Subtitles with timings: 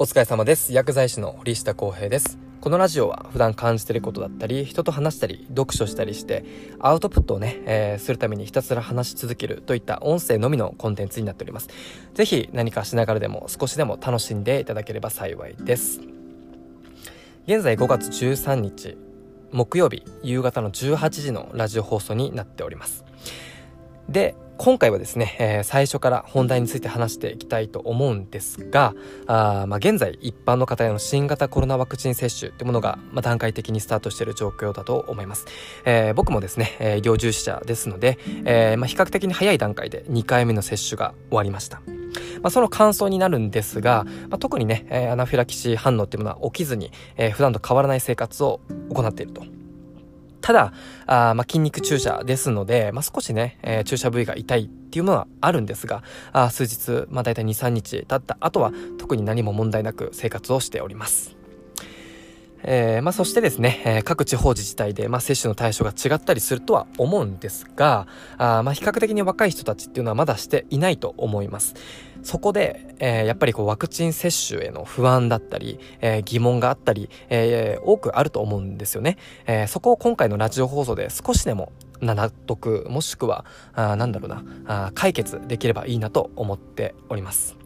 [0.00, 0.72] お疲れ様です。
[0.72, 2.38] 薬剤師の堀下康平です。
[2.60, 6.44] このラジオは普段感じてることだったり、人と話したり、読書したりして、
[6.78, 11.68] アウトプットをね、えー、するためにひたすら話し続けるといった音声のみのコンテンツになっております。
[12.14, 16.00] ぜひ何かしながらでも少しでも楽しんでいただければ幸いです。
[17.48, 18.96] 現在5月13日、
[19.50, 23.04] 木曜日夕方の18時のラジオ放送になっております。
[24.08, 28.92] で、今回はですね、えー、最初から本題について話していきたいと思うんですが、
[29.28, 35.46] あまあ、現在一般の方への新型コロナワクチン接種というものが、まあ、段階的にスタートしている状況だと思います。
[35.84, 41.80] えー、僕もですね、えー、医療従事者ですので、えまあ、比較的に早い段階で2回目の接種が終わりました。
[42.42, 48.60] まあ、その感想になるんですが、まあ、特にね、えアナフィラキシー反応っていうものは起きずに、え普段と変わらない生活を
[48.92, 49.57] 行っていると。
[50.40, 50.72] ただ、
[51.06, 56.02] あまあ、筋肉注射ですので、まあ、少しね、えー、注射部位が痛いっていうものはあるんですが、
[56.32, 61.38] あ数日、まあ、大体2、3日経った後は特に何も問題なく生活をしております。
[62.62, 71.74] えー、まあ、そしてですね、えー、各地方自治体で、まあ、接種の対象が違ったりするとは思うんですが、あまあ、比較的に若い人たちっていうのはまだしていないと思います。
[72.22, 79.16] そこで、えー、やっぱりこうワクチン接種への不安だったり、えー、疑問があったり、えー、多くあると思うんですよね。
[79.46, 83.44] えそこを今回のラジオ放送で少しでも納得、もしくは、
[83.74, 87.56] あなんだろうなあ、解決できればいいなと思っております。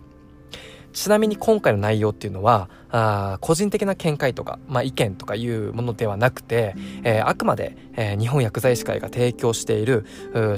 [0.92, 10.04] ちなみに今回の内容っていうのは、あ個人的な見解とか、まあ、意見とかいうものではなくて、えー、あくまで、えー、日本薬剤師会が提供している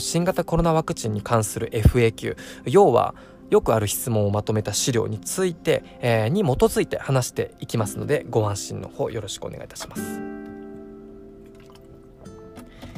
[0.01, 2.37] 新型コロナワクチンに関する FAQ
[2.67, 3.15] 要は
[3.51, 10.21] よくある質問をまとめた資料について、えー、に基づいて話していきますのでご安心の方よろしくお願いいたします。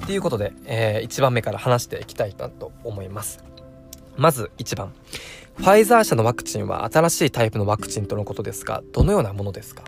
[0.06, 3.44] ということで、えー、1番目から話していきたいなと思います。
[4.16, 4.92] まず1番。
[5.56, 9.82] ファイザー社のワクチンは新しいタイプのワクチンとのことですが、どのようなものですか？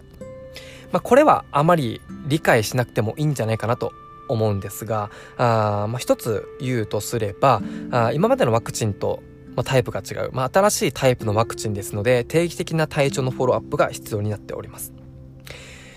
[0.93, 3.93] まあ、これはあまり理解しなくてもいいんじゃないかなと
[4.29, 9.23] 思うんですが、あまあ、一つ言うとすれば、あ今までのワクチンと
[9.59, 14.93] まあ、タイプが違う、まあ、新しいタイプのワクチンですので定期的な体調のフォローアップが必要になっております。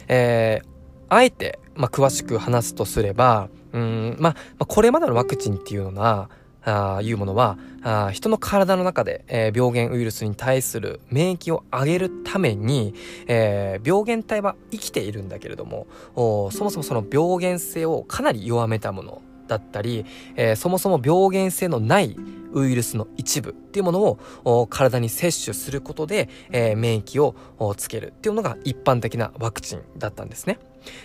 [0.08, 0.68] えー、
[1.10, 6.32] あえて、まあ、詳しく話すとすればうん、まあ、これまでのワクチンっていうのは
[6.64, 12.96] あいうものはあ人の体の中で、えー、病原ウイルスに対する免疫を上げるために、
[13.28, 15.86] えー、病原体は生きているんだけれども
[16.16, 20.06] そもそもその病原性をかなり弱めたものだったり、
[20.38, 22.16] えー、そもそも病原性のない
[22.54, 30.58] ウイルスの一部っていうものを体に摂取することで、えー、免疫をつけるっていうのが一般的なワクチンだったんですね。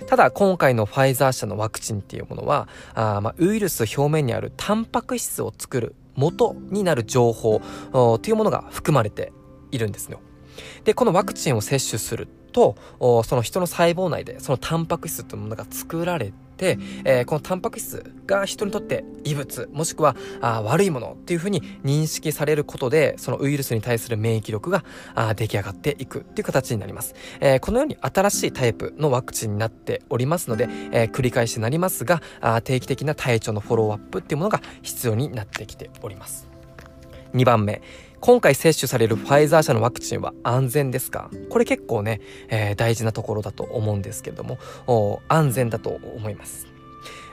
[0.06, 7.60] ただ今回のファイザー社のワクチンっていうものはあ、まあ、ウイルス表面にあるタンパク質を作る元になる情報
[7.92, 9.32] というものが含まれて
[9.72, 10.20] いるんですよ。
[10.84, 12.76] でこのワクチンを接種すると
[13.24, 16.32] その人の細胞内でそのタンパク質というものが作られ、
[17.04, 24.84] えー、このタンパク質が人にとって異物もしくはあ悪いものっていうふうに認識されることでそのウイルスに対する免疫力が
[25.14, 36.48] あ出来上がっていくっていう形になります、えー、このように新しいタイプのワクチンになっておりますので、えー、繰り返しになりますがあ定期的な体調のフォローアップっていうものが必要になってきております。
[37.34, 37.82] 2番目。
[38.20, 41.30] 今回接種されるファイザー社のワクチンは安全ですか？
[41.50, 44.58] これ結構ね、えー、大事なところだと思うんですけれども、
[45.28, 46.66] 安全だと思います。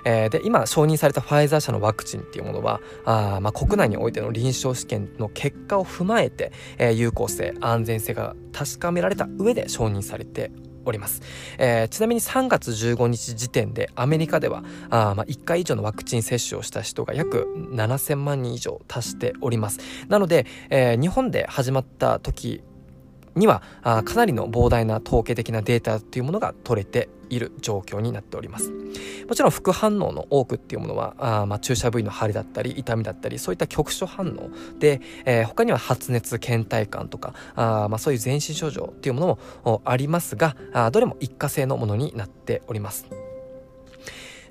[0.06, 10.52] えー、で今承認されたファイザー社のワクチンっていうものはあ、まあ、国内においての臨床試験の結果を踏まえて、えー、有効性安全性が確かめられた上で承認されて
[10.86, 11.22] おります。
[11.58, 19.80] えー、ちなみに3月15日時点でアメリカではあ、まあ、1回以上のワクチン接種をした人が約7000万人以上達しております。
[20.08, 22.64] なので、えー、日本で始まった時
[23.36, 28.72] にはあかなりの膨大な統計的なデータというものが取れている状況になっております
[29.28, 34.50] もちろん副反応の多くっていうものはあまあ注射部位の腫れだったり痛みだったりそういった局所反応
[34.80, 43.08] で、えー、他には発熱倦怠感とかあまあそういう全身症状っていうものもありますがあどれも一過性のものになっております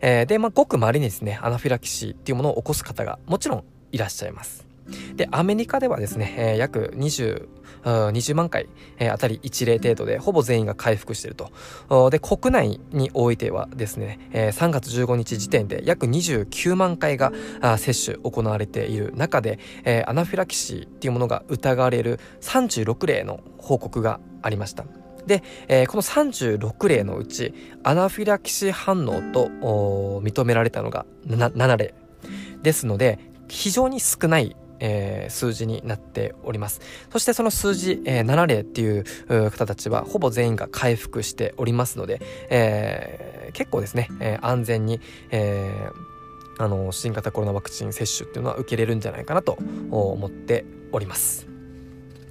[0.04, 4.66] えー、で、まあ、ごく稀にですね、アナフィラキシーっていうものを起こす方がもちろんいらっしゃいます。
[5.14, 7.46] で、アメリカではですね、えー、約20、
[7.84, 8.68] 20万回、
[8.98, 12.10] えー、あたり1例程度でほぼ全員が回復していると。
[12.10, 17.32] で、国内においてはですね、えー、3月15日時点で約29万回が
[17.78, 19.58] 接種行われている中で、
[20.06, 24.84] アナフィラキシーっていうものが疑われる36例の報告がありました。
[25.26, 29.48] で、えー、この36例のうちアナフィラキシー反応と
[30.22, 31.94] 認められたのが 7, 7例
[32.62, 33.18] ですので
[33.48, 36.80] 非常に少ないえー、数字になっております。
[37.12, 39.04] そしてその数字、えー、7例っていう
[39.50, 42.20] 方たちはほぼ全員が回復しておりますので、
[42.50, 45.00] えー、結構ですね、えー、安全に、
[45.30, 49.56] えー、あの新型コロナワクチン接種っていうのは受けれるんじゃないかなと
[49.90, 51.46] 思っております。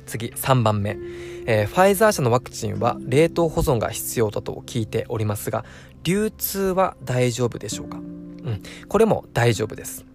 [0.06, 0.98] 次3番目、
[1.46, 5.64] えー、ファイザー社のワクチンは冷凍保存が必要だと聞いておりますが
[6.04, 7.98] 流通は大丈夫でしょうか？
[7.98, 8.62] うん。
[8.90, 10.11] これも大丈夫です。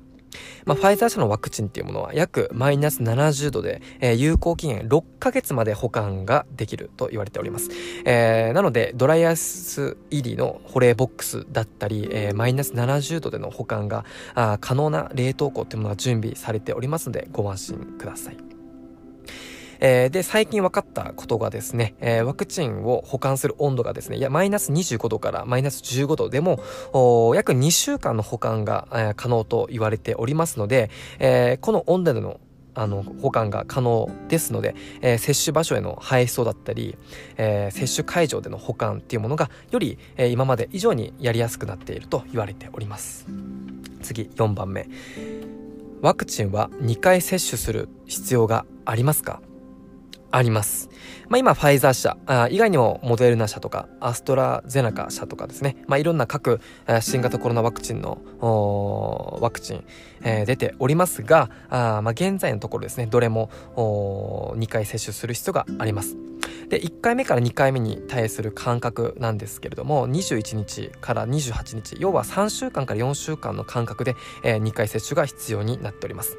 [0.66, 7.70] まあ、ファイザー社のワクチンっていうものは約マイナス70度で、えー、有効期限6ヶ月まで保管ができると言われております。
[8.04, 14.04] えー、なので、ドライアイス入りの保冷ボックスだったり、えー、マイナス70度での保管が
[14.34, 18.45] あ可能な冷凍庫っていうものが準備されておりますので、ご安心ください。
[19.80, 26.60] えー、で、最近分かったことがですね、えー、ワクチンを保管する温度がですね、いや、マイナス25度からマイナス15度でも、
[27.34, 32.40] 約2週間の保管が、えー、可能と言われておりますので、えー、この温度での
[32.76, 36.96] あの保管が可能ですので、えー、接種場所への配送だったり、
[37.38, 43.26] えー、接種会場での保管っていうものがより、えー、今まで以上にやりやすくなっていると言われております。
[44.02, 44.86] 次4番目。
[46.02, 49.40] ワクチンは2回接種する必要がありますか？
[50.30, 50.88] あります。
[51.28, 56.60] まあ、今、ファイザー社あ以外にもモデルナ社とかアストラゼネカ社とかですね、まあ、いろんな各
[57.00, 58.22] 新型コロナワクチンの
[59.40, 59.84] ワクチン、
[60.22, 66.16] えー、出ておりますがあ、まあ、現在のところですねどれも2回接種する必要があります。
[66.68, 76.36] で1回目から2回目に対する間隔なんですけれども21日から28日要は3週間から4週間の間隔で、えー、2回接種が必要になっております。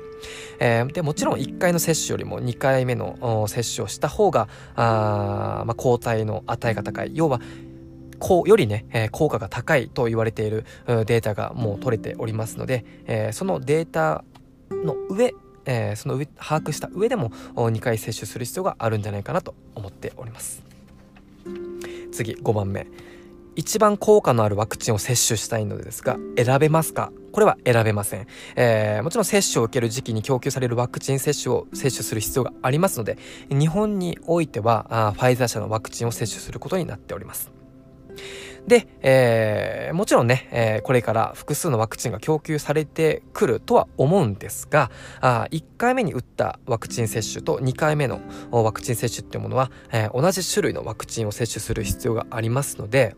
[0.59, 7.39] えー、でもちろん1回の接種よりも2回目の接種をした方があ、まあ、抗体の値が高い要は
[8.19, 14.23] こうよりね、えー、効果が高いと言われているデータがもう取れておりますので、えー、そのデータ
[14.71, 15.33] の上
[15.67, 20.63] えー、その上把握した上でも2回接種する必要があるんじゃないかなと思っております。
[22.11, 22.87] 次5番目。
[23.55, 27.11] 一番効果のあるワクチンを接種したいのですが選べますか？
[27.31, 33.17] これは選べません、えー、もちろん接種を受ける時期に供給されるワクチン接種を接種する必要がありますので
[33.49, 37.49] 日本においてはあファイザー社のワクチンを接種することになっております。
[38.67, 44.91] で、えー、もちろんね、えー、これから複数のワクチンが供給されてくるとは思うんですが、
[45.21, 48.19] あ1回目に打ったワクチン接種と2回目の
[48.51, 53.15] ワクチン接種っていうものは、えー、同じ種類のワクチンを接種する必要がありますので、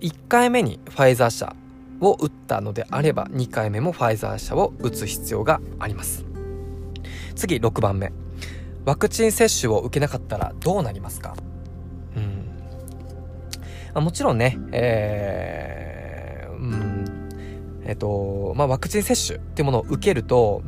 [0.00, 1.54] 1回目にファイザー社
[2.00, 6.24] を打ったのであれば、2回目もファイザー社を打つ必要があります。
[7.36, 8.12] 次、6番目。
[8.84, 11.36] ワクチン接種を受けなかったらどうなりますか？
[13.96, 17.28] あ、もちろんね、えー、うん、
[17.86, 20.62] えっ、ー、と、まあ、ワクチン接種っていうものを受けると、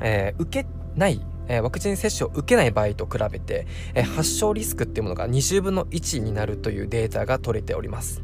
[0.00, 8.22] えー、受けない、えー、ワクチン接種を受けない場合と比べて、えー、発症リスクっていうものが20分の1になるというデータが取れております。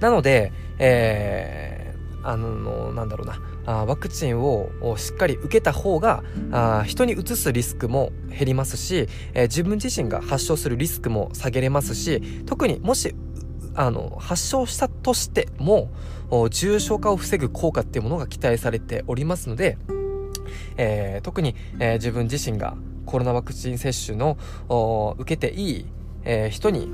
[0.00, 13.14] なので、えー、あの、なんだろうな、あワクチンをしっかり受けた方があ人にうつすリスクも減りますし、えー、自分自身が発症するリスクも下げれますし特にもし
[13.74, 15.90] あの発症したとしても
[16.50, 19.78] 重症化を防ぐ効果っていうものが期待されておりますので、
[20.76, 24.36] えー、特に、えー、自分自身がコロナワクチン接種の
[25.18, 25.86] 受けていい、
[26.24, 26.88] えー、人に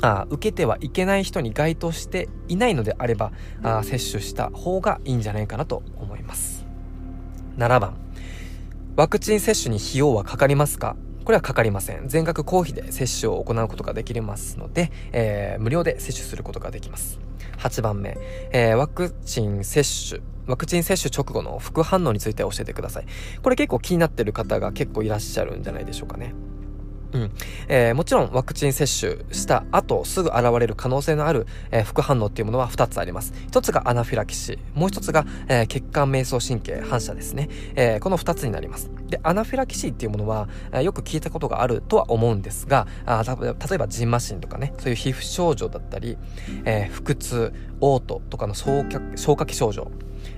[0.00, 6.66] あ受けてはいけない人に該当していないのであればあ接種した方がいいんじゃないかなと思います。
[7.56, 7.96] 7番。
[8.96, 10.96] ワクチン接種に費用はかかりますか？
[11.24, 12.08] これはかかりません。
[12.08, 17.18] 全額公費で接種を行うことができますので、えー、無料で接種することができます。
[17.58, 18.16] 8番目、
[18.52, 23.06] えー、ワクチン接種ワクチン接種直後の副反応について教えてください。
[23.42, 26.32] これ結構気になってる方が結構いらっしゃるんじゃないでしょうかね。
[27.12, 27.30] うん
[27.68, 33.32] えー、もちろんワクチン接種した後すぐ現れる可能性のある、えー、副反応っていうものは2つあります。
[33.50, 38.00] 1つがアナフィラキシー、もう1つが、えー、血管瞑想神経反射ですね、えー。
[38.00, 38.90] この2つになります。
[39.08, 46.18] で、アナフィラキシーっていうものは、えー、よく聞いたことがあるとは思うんですが、あ例えばジンマシンとかね、そういう皮膚症状だったり、
[46.64, 49.90] えー、腹痛、嘔吐とかの消化器症状、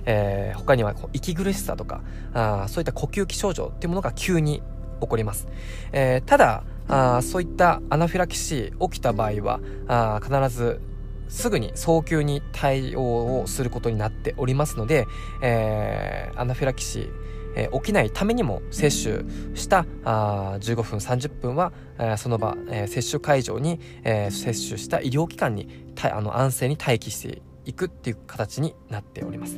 [0.05, 2.01] えー、他には息苦しさとか
[2.33, 4.61] あそういった呼吸器症状っていうものが急に
[5.01, 5.47] 起こります。
[5.91, 10.81] えー、ただあ、そういったアナフィラキシー起きた場合は、あ必ず
[11.29, 15.07] すぐに早急に対応をすることになっておりますので、
[15.41, 17.09] えー、アナフィラキシー、
[17.55, 29.57] えー、起きないためにも接種したあ15分30分は、えー、その場、えー、接種会場に、えー、接種した医療機関にあの安静に待機していくっていう形になっております。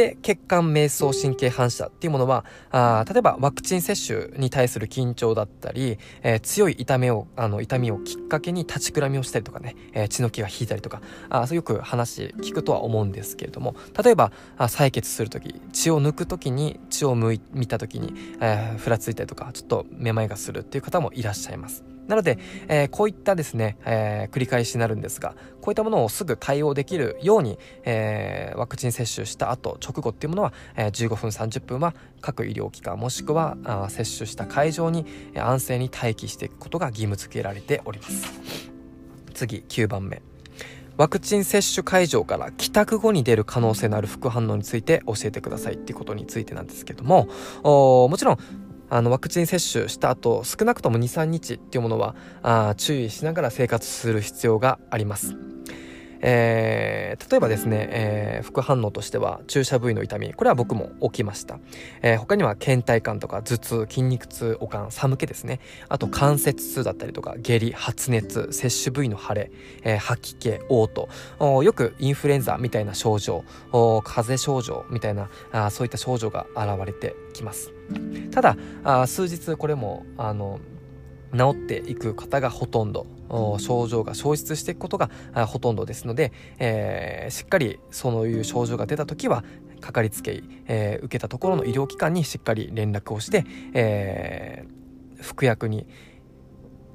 [0.00, 21.89] で、血管瞑想神経反射っていうものはあ例えばワクチン接種に対する緊張だったり、えー、強い痛みをあの痛みをきっかけに立ちくらみをしたりとかね、えー、血の気が引いたりとかあそうよく話聞くとは思うんですけれども例えばあ採血する時血を抜く時に血を見た時に、えー、ふらついたりとかちょっとめまいがするっていう方もいらっしゃいます。
[22.10, 38.26] なので、えー、こういったですね、えー、繰り返しになるんですが、こういったものをすぐ対応できるように、えー、ワクチン接種した後、直後っていうものは、え15分30分は各医療機関もしくはあ接種した会場に安静に待機していくことが義務付けられております。
[39.32, 40.20] 次、9番目。
[41.00, 47.26] ワクチン接種会場から帰宅後に出る可能性のある副反応について教えてくださいっていうことについてなんですけども、
[47.62, 48.38] もちろん
[48.90, 55.36] あのワクチン接種した後少なくとも23日っていうものはあ注意しながら生活する必要があります。
[56.22, 61.58] えー、例えばですね、えー、副反応としては注射部位の痛みこれは僕も起きました、
[62.02, 65.60] えー、他には倦怠感とか頭痛筋肉痛悪寒寒気ですね。
[65.88, 69.50] あと関節痛だったりとか下痢発熱接種部位の腫れ、
[69.82, 70.88] えー、吐き気嘔
[71.38, 71.64] 吐。
[71.64, 73.44] よくインフルエンザみたいな症状
[74.04, 77.72] 風邪症状みたいなあそういった症状が現れてきます。
[78.30, 80.60] ただあ数日これもあの
[81.32, 83.06] 治っていく方がほとんど。
[83.58, 85.10] 症状が消失していくことが
[85.46, 89.44] ほとんどですので、えー、しっかりそういう症状が出た時は
[89.80, 95.86] かかりつけ医、えー、受けたところの医療機関にしっかり連絡をして、えー、服薬に、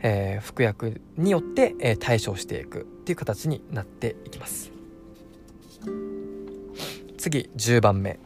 [0.01, 4.71] えー、服薬によって、えー、対処していくっていう形になっていきます。
[7.17, 8.19] 次10番目。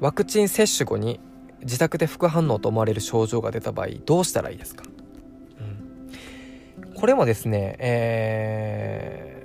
[0.00, 1.20] ワクチン接種後に
[1.62, 4.84] 自宅で副反応と思われる症状が出た場合どうしたらいいですか？
[6.94, 9.44] これもですね、え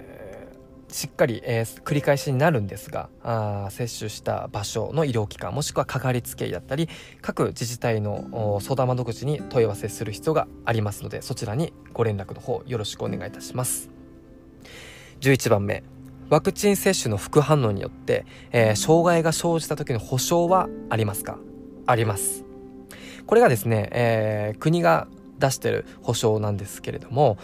[0.90, 6.90] ー、しっかり、えー、繰り返しになるんですがあ接種した場所の医療機関もしくはかかりつけ医だったり
[7.22, 13.90] 各自治体の相談窓口に問い合わせする必要がありますのでそちらにご連絡の方よろしくお願いいたします。
[15.22, 15.84] 11番目。
[16.30, 21.38] ワクチン接種の副反応によって、えー、障害が生じた時の保証はありますか？
[21.86, 22.44] あります。
[23.28, 25.08] これがですね、えー、国が
[25.40, 27.38] 出してる保証なんですけれども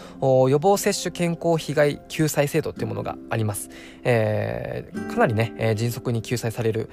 [0.50, 3.70] 予防接種健康被害救済制度っていうものがあります、
[4.04, 6.90] えー、かなりね、えー、迅速に救済される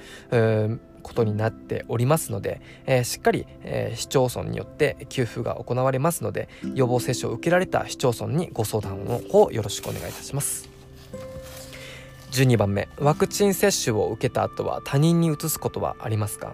[1.01, 10.69] ことになっておりますので、えー、しっかり、えー、市町村によって給付が行われますので予防接種を受けられた市町村にご相談をよろしくお願いいたします。
[12.31, 16.53] 12番目ワクチン接種を受けた後は他人に移すことはありますか？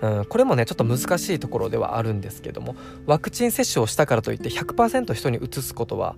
[0.00, 2.76] うん、これもねちょっと難しいところではあるんですけども
[3.06, 6.16] ワクチン接種をしたからといって100%人に移すことは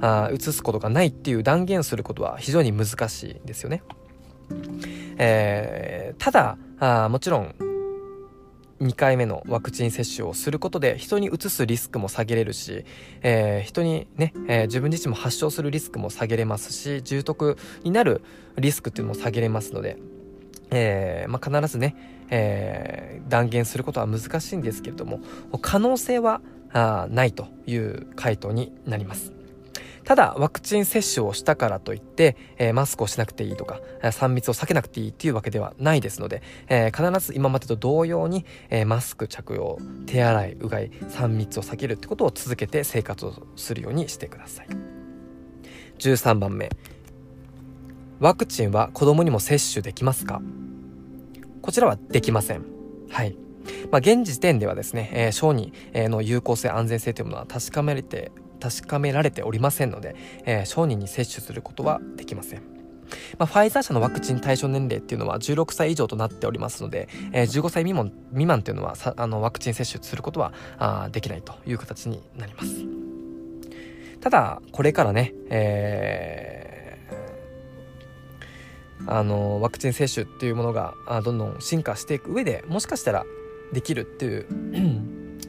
[0.00, 3.82] あ移すことがないっていう断言することは非常に難しいんですよね。
[5.16, 7.54] えー、ただあもちろん
[8.80, 12.84] 2回目のワクチン接種をすることで人に移すリスクも下げれるし、
[13.22, 18.22] えー、人にね、えー、自分自身も発症するリスクも下げれますし重篤になる
[18.58, 19.96] リスクっていうのも下げれますので、
[20.70, 21.96] えーまあ、必ずね
[22.30, 25.20] えー、断言することは難しいんですけれども
[25.60, 26.40] 可能性は
[26.72, 29.32] あないという回答になります。
[30.04, 44.66] ただワクチン接種をしたからといって、えー、マスクをしなくていいとか3密を避けなくていいっていうわけではないですので、えー、必ず今までと同様に、えー、マスク着用手洗いうがい3密を避けるってことを続けて生活をするようにしてください。
[45.98, 46.68] 13番目。
[48.20, 50.42] ワクチンは子供にも接種できますか？
[51.64, 52.66] こちらはできません。
[53.08, 53.38] はい。
[53.90, 62.60] まあ、現時点ではですね、えー、小児の有効性、安全性というものは確かめられて、確かめられておりませんので、えー、小児に接種することはできません。
[63.38, 72.84] まあ、ファイザー社のワクチン対象年齢っていうのは16歳以上となっておりますので、えー、15歳未満未満というのはあのワクチン接種することはあできないという形になります。
[74.20, 76.73] ただ、これからね、えー
[79.06, 80.94] あのワクチン接種っていうものが
[81.24, 83.24] どんどん進化していく上でもしかしたら
[83.72, 84.46] できるっていう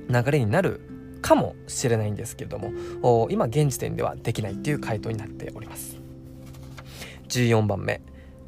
[0.10, 0.82] 流れになる
[1.22, 5.98] かもしれないんですけれども今現時点ではできないっていう回答になっております。
[7.30, 8.02] 14番目。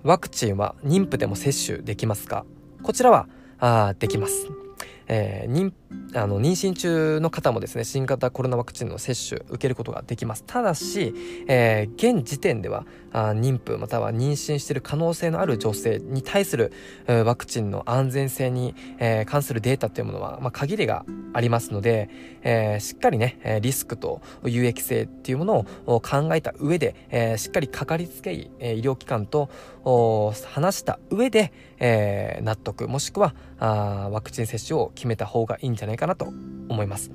[0.03, 2.45] ワクチンは妊婦でも接種できますか？
[2.83, 3.27] こちらは
[3.59, 4.47] あできます。
[5.07, 5.73] えー、妊
[6.13, 10.43] あの妊娠中の方もですね新型コロナワクチンの接種受けることができます。
[10.45, 11.13] ただし、
[11.47, 12.85] えー、現時点では
[13.17, 16.71] あ妊婦または妊娠している可能性のある女性に対する
[17.07, 22.09] ワクチンの安全性に、えー、関するデータというものは、まあ、限りがありますので、
[22.43, 29.49] えー、しっかりねリスクと有益性っていうものを考えた上で、えー、しっかりかかりつけ医、え医療機関と
[30.45, 36.25] 話した上で、え、納得もしくはあワクチン接種を決めた方がいいんじゃないかなと
[36.69, 37.11] 思います。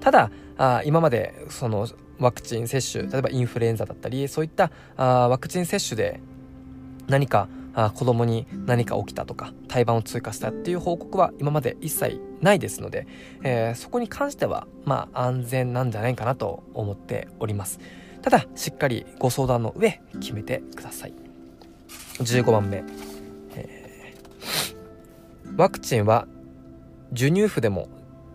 [0.00, 1.88] ただあ今までその
[2.22, 6.20] ワクチン接種例えばインフルエンザだったりそういったあワクチン接種で
[7.08, 13.06] 何かあ子供に何か起きたとか胎盤を通過したっていう報告は今まで一切ないですので、
[13.42, 17.80] えー、そこに関してはまあ安全なんじゃないかなと思っております。
[18.20, 21.14] ただしっかりご相談の上決めてください。
[22.18, 22.84] 15番目、
[23.56, 26.28] えー、ワクチンは
[27.10, 27.88] 授乳婦でも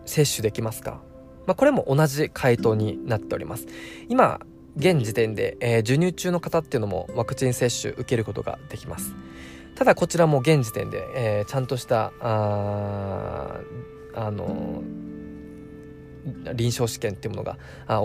[0.04, 1.00] 接種できますか？
[1.48, 3.66] まあ、これも同じ回答になっております。
[4.10, 4.40] 今
[4.76, 9.14] 現時点で、えー、授乳中の方っていうのもワクチン接種受けることができます。
[9.74, 13.60] ただこちらも現時点で、えー、ちゃんとしたあ
[14.14, 15.07] あのー
[16.54, 17.56] 臨床試験っていうものが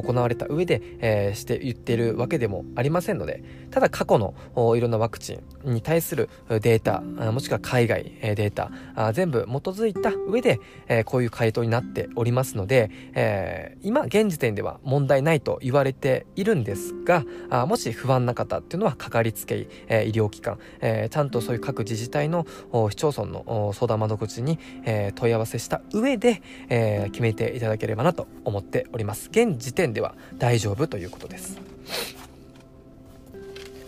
[0.02, 4.34] 行われた上で、えー、して言っているわけでもありませんのでただ過去の
[4.76, 7.02] いろんなワクチンに対するデータ
[7.32, 8.72] もしくは海外データ
[9.14, 17.26] 全部基づいた上で、えー、こういう回答になっておりますので、えー、今現時点では問題ないと言われているんですが
[17.66, 22.46] もし不安な方っていうのはかかりつけ医、えー、医療機関、えー、ちゃんとそういう各自治体の
[22.90, 29.30] 市町村の相談窓口に、えー、問い合わせした上で、えー、決めていただければなと思っております。
[29.30, 31.60] 現時点では大丈夫ということです。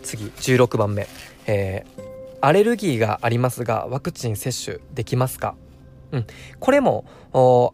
[0.04, 1.08] 次16番目、
[1.48, 2.02] えー、
[2.42, 5.56] アレルギーがありますがワクチン接種できますか？
[6.12, 6.28] うん、
[6.60, 7.06] これも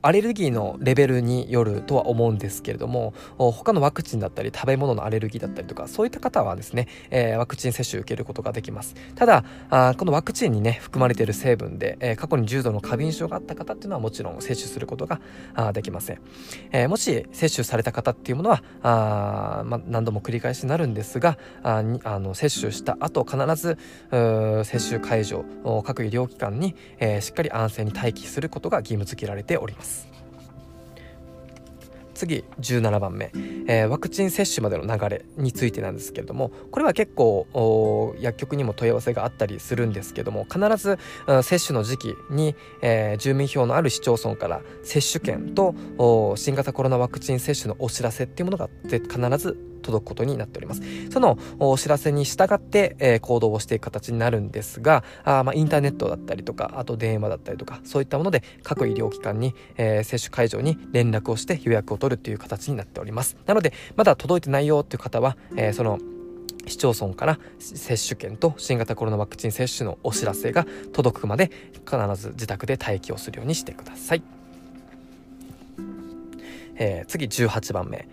[0.01, 8.96] アレルギーのレベルによるとは思うんですけれども他のワクチンだったり食べ物のアレルギーだったりとかそういった方はですね、えー、ワクチン接種受けることができます。
[9.15, 15.22] ただあこのワクチンにね含まれている成分で、えー、過去に重度の過敏症があった方っていうのはもちろん接種することが
[15.53, 16.22] あできません、
[16.72, 23.77] えー、もし接種された方っていうものはあ、ま何度も繰り返しになるんですがああの接種した後必ず
[24.10, 25.44] 接種会場
[25.84, 30.08] 各医療機関に、えー、しっかり安静に待機することが義務付けられてております。
[32.14, 33.32] 次17番目、
[33.68, 41.00] えー、ワクチン接種までの流れについてなんですけれどもこれは結構薬局にも問い合わせがあったりするんですけども必ず
[41.42, 45.74] 接種の時期に、えー、住民票のある市町村から接種券と
[46.36, 50.82] 新型コロナワクチン接種のお知らせっていうものが必ず届くことになっております。
[51.12, 63.38] そのお知らせに従って、えー、行動をしていく形になるんですが、あまあ、インターネットだったりとか、あと電話だったりとか、そういったもので各医療機関に、えー、接種会場に連絡をして予約を取るという形になっております。
[63.46, 66.00] なので、まだ届いてないよっていう方は、えー、その
[66.67, 71.52] 市町村から接種券と新型コロナワクチン接種のお知らせが届くまで
[71.86, 74.24] 必ず自宅で待機をするようにしてください。
[76.76, 78.08] えー、次18番目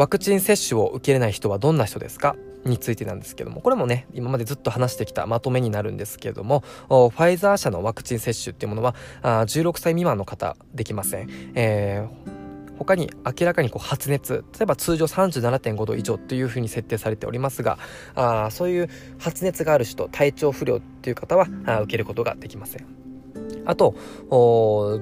[0.00, 2.34] ワクチン接種を受けれない人はどんな人ですか？
[2.64, 12.40] についてなんですけどもこれもね今までずっと話してきたまとめになるんですけれどもファイザー社のワクチン接種っていうものはあ16歳未満の方できません、えー
[12.78, 17.78] 他に明らかにこう発熱例えば通常37.5度以上というふうに設定されておりますが
[18.14, 22.86] あそういう発熱がある人体調不良っていう方はあ受けることができません。
[23.66, 23.94] あと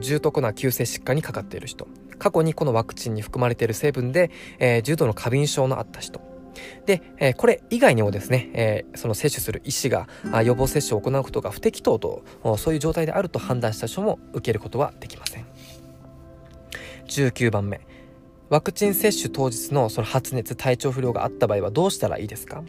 [0.00, 1.86] 重篤な急性疾患にかかっている人。
[2.18, 6.20] 過去にこのワクチンに含まれている成分で、えー、重度の過敏症のあった人。
[6.86, 10.08] で、えー、これ以外にもですね、えー、その接種する医師が
[10.44, 12.24] 予防接種を行うことが不適当と
[12.56, 15.46] そういう状態であると判断した人も受けることはできません。
[17.06, 17.80] 19番目。
[18.48, 22.62] ワクチン接種当日のその発熱体調不良があった場合はどうしたらいいですか？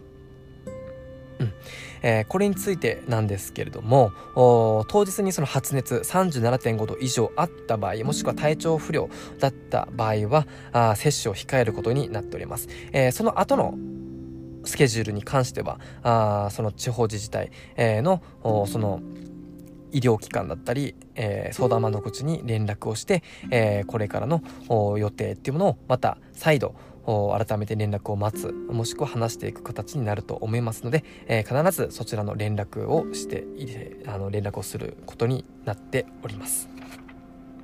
[2.02, 9.08] えー、これについてなんですけれども当日にその発熱37.5度以上あった場合もしくは体調不良
[9.38, 13.74] だった場合はあ接種を控えることになっております、えー、その後の
[14.64, 18.22] スケジュールに関してはあその地方自治体、えー、の
[18.66, 19.00] その
[19.92, 24.42] 医療機関だったり、えー、相談窓口に連絡をして、えー、これからの
[24.96, 26.74] 予定っていうものをまた再度
[27.06, 33.44] 改めて連絡を待つもしくは話していく形になると思いますので、えー、必ずそちらの連絡をして
[34.06, 36.68] あの連絡をすることになっております。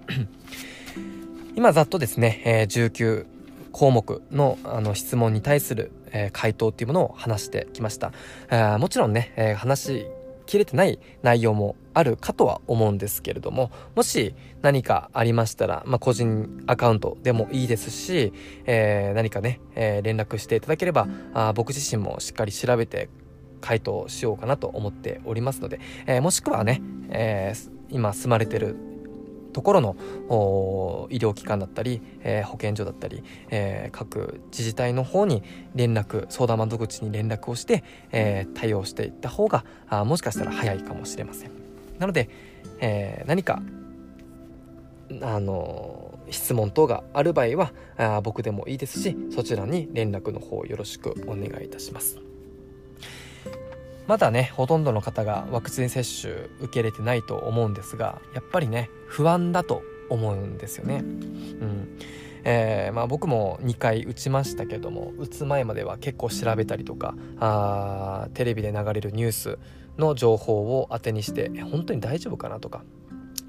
[1.55, 3.27] 今ざっとですね、えー、19
[3.73, 8.13] 項目のあの質問に対する、えー、回答っていうものを話してきました、
[8.51, 10.07] え、もちろんね、えー、話
[10.47, 18.33] きれてない内容もあるかとは思うんですけれども、もし何かありましたら、まあ、個人アカウントでもいいですし、
[18.65, 23.09] えー、何かね、えー、連絡していただければ、あ僕自身もしっかり調べて
[23.61, 26.81] 回答しようかなと思っておりますので、えー、もしくはね、
[27.11, 27.53] え
[27.89, 28.77] 今住まれてる
[29.57, 29.97] ところの
[31.11, 35.43] 医療機関だったり、えー、保健所だったり、えー、各自治体の方に
[35.75, 41.51] 連絡相談窓口に連絡をして、えー、対応していった方があもしかしたら早いかもしれません。
[41.99, 42.29] なので、
[42.81, 43.63] え何か
[45.23, 52.26] あの質問等がある場合はあ僕でもいいですしそちらに連絡の方よろしくお願いいたします。
[54.07, 60.99] まだねほとんどの方がワクチン接種受け入れてないと思うんですがやっぱりね不安だと思うんですよね。
[60.99, 61.99] うん
[62.49, 69.59] えー、まあ、僕も2回打ちましたけども打つ前までは結構調べたりとかあテレビで流れるニュース
[69.99, 72.85] の情報を当てにして本当に大丈夫かなとか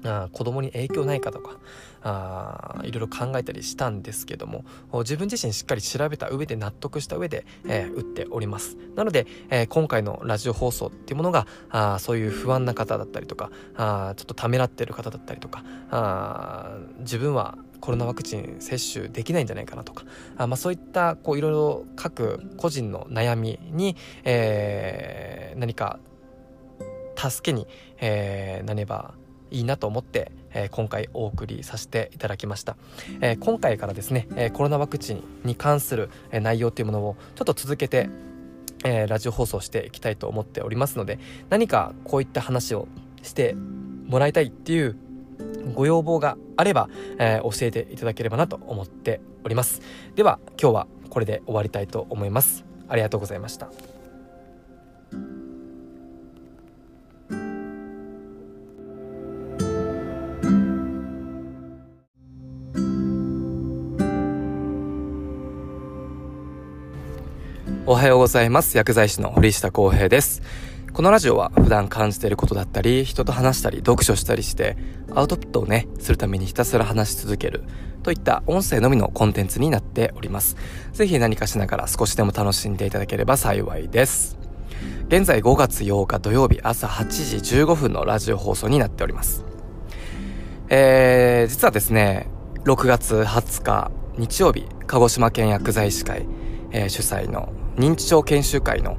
[0.04, 1.58] あ子供に影響ないかとか
[2.02, 8.76] あいろいろ考えたりしたんですけども自分自身しっかり調べた上で納得した上で、えー、打っております。
[8.94, 20.04] なので、えー、今回のラジオ放送っていうものがあそういう不安な方だったりとかあちょっとためらってる方だったりとかあ自分はコロナワクチン接種できないんじゃないかなとか
[20.36, 25.98] あ、まあ、そういったこういろいろ各個人の悩みに、えー、何か
[27.16, 27.66] 助けに、
[28.00, 29.14] えー、なれば
[29.50, 32.76] いいなと思って、えー、今回お送りさせていただきました、
[33.20, 38.08] えー、今回からですね、え、コロナワクチンに関する、内容というものをちょっと続けて、
[38.84, 41.18] えラジオ放送していきたいと思っておりますので
[41.50, 42.86] 何かこういった話を
[43.24, 43.56] して
[44.06, 44.96] もらいたいっていう
[45.74, 49.82] ご要望があれば、え教えていただければなと思っております。
[50.14, 52.64] では今日はこれで終わりたいと思います。
[52.88, 53.70] ありがとうございました。
[67.90, 68.76] おはようございます。
[68.76, 70.42] 薬剤師の堀下康平です。
[70.92, 74.76] このラジオは普段感じていることだったり、人と話したり、読書したりして、
[75.14, 77.64] アウトプットをね、するためにひたすら話し続ける、
[78.02, 80.58] といった音声のみのコンテンツになっております。
[80.92, 84.36] ぜひ何かしながら少しでも楽しんでいただければ幸いです。
[85.06, 87.08] 現在5月8日土曜日朝8
[87.40, 89.46] 時15分のラジオ放送になっております。
[90.68, 92.26] えー、実はですね、
[92.64, 96.26] 6月20日日曜日、鹿児島県薬剤師会、
[96.70, 98.96] えー、主催の認知症研修会の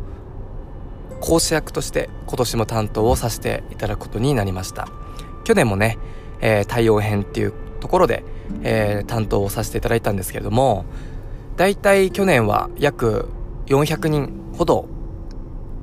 [1.21, 4.87] 講師役として今年も担当をさせていただくことになりました。
[5.43, 5.97] 去年もね、
[6.41, 8.23] えー、対応編っていうところで、
[8.63, 10.85] えー、担当をさせていただいたんですけれども
[11.57, 13.27] 大体去年は約
[13.65, 14.87] 400人ほど、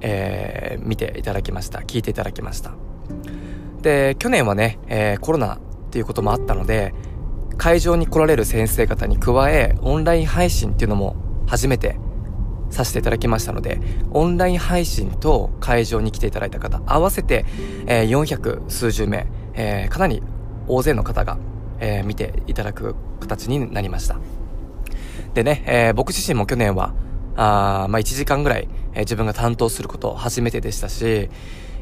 [0.01, 1.81] えー、見ていただきました。
[1.81, 2.73] 聞いていただきました。
[3.83, 5.59] で去年はね、えー、コロナっ
[5.91, 6.95] ていうこともあったので
[7.59, 11.99] 会場に来られる先生方に加えオンライン配信っていうのも初めて
[12.77, 13.81] させていただきましたので、
[14.12, 17.47] オンライン配信と会場に来ていただいた方、合わせて、
[17.87, 20.23] えー、400数十名、えー、かなり
[20.69, 21.39] 大勢の方が、
[21.81, 24.19] えー、見ていただく形になりました。
[25.33, 26.95] でね、えー、僕自身も去年は、
[27.39, 31.31] あまあ1時間ぐらい、えー、自分が担当すること初めてでしたし、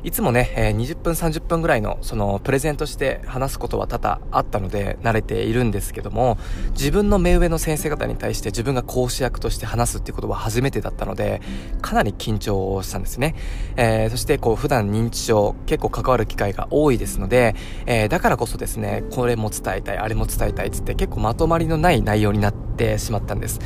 [0.04, 6.36] いつもね、えー、20分30分ぐらいのそのプレゼントして話すことは多々あったので慣れているんですけども
[6.72, 11.40] 自分の目上の先生方に対して自分が講師役として話すっていうことは初めてだったので
[11.80, 13.34] かなり緊張したんですね、
[13.76, 17.54] えー、そしてこう普段認知症結構関わる機会が多いですので、
[17.86, 23.58] えー、だからこそですねこれも伝えたいあれも伝えたいっつって結構まとまりのない内容になってしまったんです、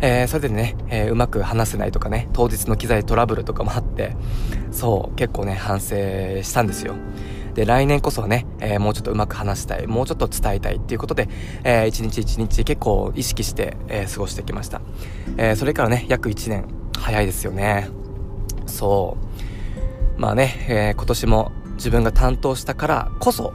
[0.00, 4.16] え、それでね、え、うまく話せないとかね当日の機材トラブルとかもあって
[4.72, 5.96] そう結構ね反省
[6.42, 6.94] したんですよ。
[7.54, 11.28] で来年こそはね、えー、もうちょっとうまく話したいもうちょっと伝えたいっていうことで、
[11.64, 14.80] えー、一日一日結構意識して、えー、過ごしてきました、
[15.36, 16.64] えー、それからね約1年
[16.96, 17.88] 早いですよね。
[18.66, 19.18] そ
[20.16, 20.20] う。
[20.20, 23.52] まあね、えー、今年も自分が担当したからこそ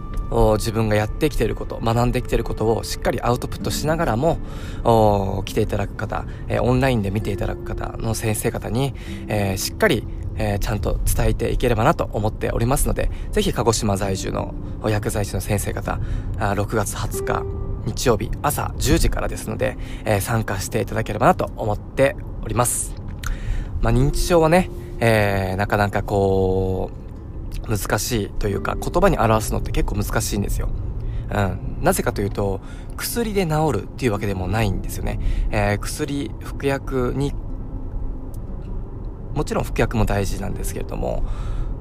[0.58, 4.38] 自分がやってきていること学んできていることをしっかりアウトプットしながらも
[5.45, 8.93] 来ていただく方、えー、オンラインで見ていただく方の先生方に、
[9.27, 10.06] えー、しっかり
[10.38, 16.00] えー、ちゃんと伝えていければなと思っておりますので、ぜひ鹿児島在住の薬剤師の先生方、
[16.39, 22.95] あ6月20日日曜日朝10時からですので、えー、参加していただければなと思っております。
[23.82, 24.69] まあ、認知症はね、
[25.00, 30.69] えー、なかなかこう、難しいというか、言葉に表すのって結構難しいんですよ。
[31.30, 31.78] うん。
[31.82, 32.62] なぜかというと、
[32.95, 35.19] 薬で治るっていうわけでもないんですよね。
[35.52, 37.34] えー、薬、服薬に
[39.38, 41.23] もちろん服薬も大事なんですけれども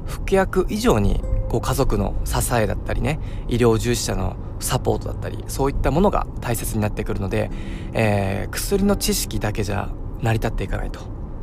[0.07, 7.51] 服薬以上にこう家族の支えだったりね医療従事者のサポートだったりそういったものが大切になってくるので、
[7.93, 9.91] えー、薬の知識だけじゃ
[10.21, 11.01] 成り立っていかないと、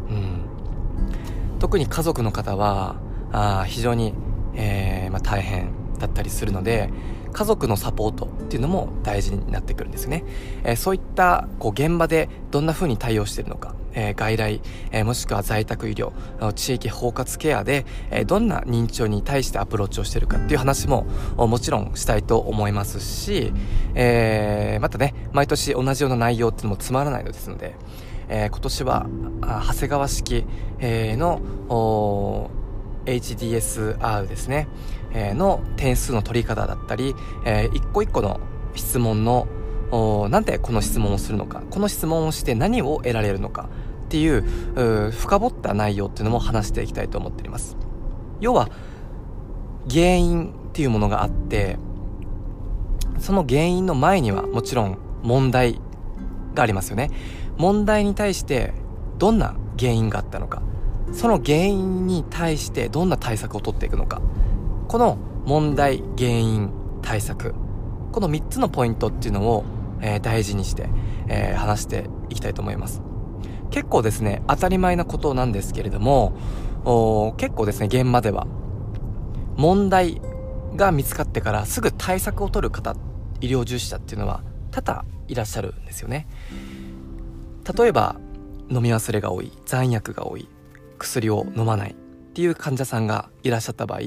[0.10, 0.46] うん、
[1.60, 2.96] 特に家族の方は
[3.32, 4.14] あ非常に、
[4.56, 6.90] えーまあ、大変だったりするので
[7.32, 10.24] 家族のサポートっていうのも大事になってくるんですね、
[10.64, 16.12] えー、そういったこう現場でどんな風に対応してるのか、えー、外来、えー、もしくは在宅医療
[16.54, 21.06] 地域包括ケアで、えー、どんな認知症に対してアプローチをしてるかっていう話も
[21.38, 23.54] もちろんしたいと思いますし、
[23.96, 27.76] えー、またね毎年同じような内容っていうのもつまらないのですので、
[28.30, 29.08] えー、今年は
[29.42, 30.46] 長谷川式、
[30.80, 32.50] えー、の
[33.06, 34.68] HDSR ですね、
[35.14, 38.40] えー、の点数の取り方だったり、えー、一個一個の
[38.76, 39.48] 質問の
[40.30, 43.70] なんでこの質問をするのかこの質問をして何を得られるのか
[44.14, 47.76] っていう深掘った内容っていうのも話していきたいと思っております。
[48.42, 48.70] 要は
[49.90, 51.80] 原因っていうものがあって
[53.18, 55.80] その原因の前にはもちろん問題
[56.54, 57.10] がありますよね。
[57.58, 58.76] 問題に対して
[59.18, 60.62] どんな原因があったのか。
[61.12, 64.22] その原因に対してどんな対策を取っていくのか。
[64.90, 66.70] この問題原因
[67.02, 67.56] 対策。
[68.12, 69.64] この3つのポイントっていうのを、
[70.02, 70.88] えー、大事にして、
[71.28, 73.02] えー、話していきたいと思います。
[73.74, 78.48] 結構ですね当たり前なことなんですけれども結構ですね現場では。
[79.56, 80.20] 問題
[80.76, 82.96] が見つかってからすぐ対策を取る方
[83.40, 86.28] 医療従事者っていうのは多々いらっしゃるんですよね。
[87.78, 88.16] 例えば
[88.70, 90.48] 飲み忘れが多い残薬が多い
[90.98, 91.96] 薬を飲まないっ
[92.34, 94.02] ていう患者さんがいらっしゃった場合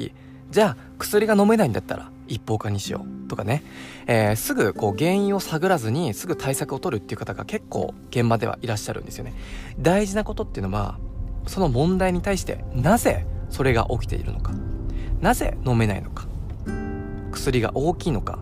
[0.50, 3.15] じゃあ薬が飲めないんだったら一方化にしよう。
[3.26, 3.62] とかね、
[4.06, 9.34] えー、すぐこう原因を探らずにすぐ対策を取るっていう方が結構現場ではいらっしゃるんですよね。
[9.78, 10.98] 大事なことっていうのは
[11.46, 14.52] その問題に対してなぜそれが起きているのか。
[15.20, 16.26] なぜ飲めないのか。
[17.32, 18.38] 薬が大きいのか。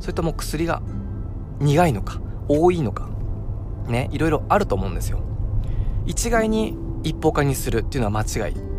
[0.00, 0.82] それとも薬が
[1.60, 2.20] 苦いのか。
[2.48, 3.08] 多いのか。
[3.88, 4.08] ね。
[4.12, 5.20] いろいろあると思うんですよ。
[6.06, 8.73] 一概に一方化にするっていうのは間違い。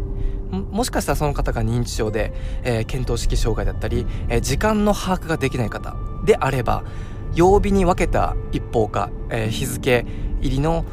[0.63, 6.83] もしかしたらその方が認知症で、えー、検討式障害だったり、えー、時間の把握ができない方であれば
[7.33, 10.05] 曜日に分けた一方化、えー、日付
[10.41, 10.85] 入りの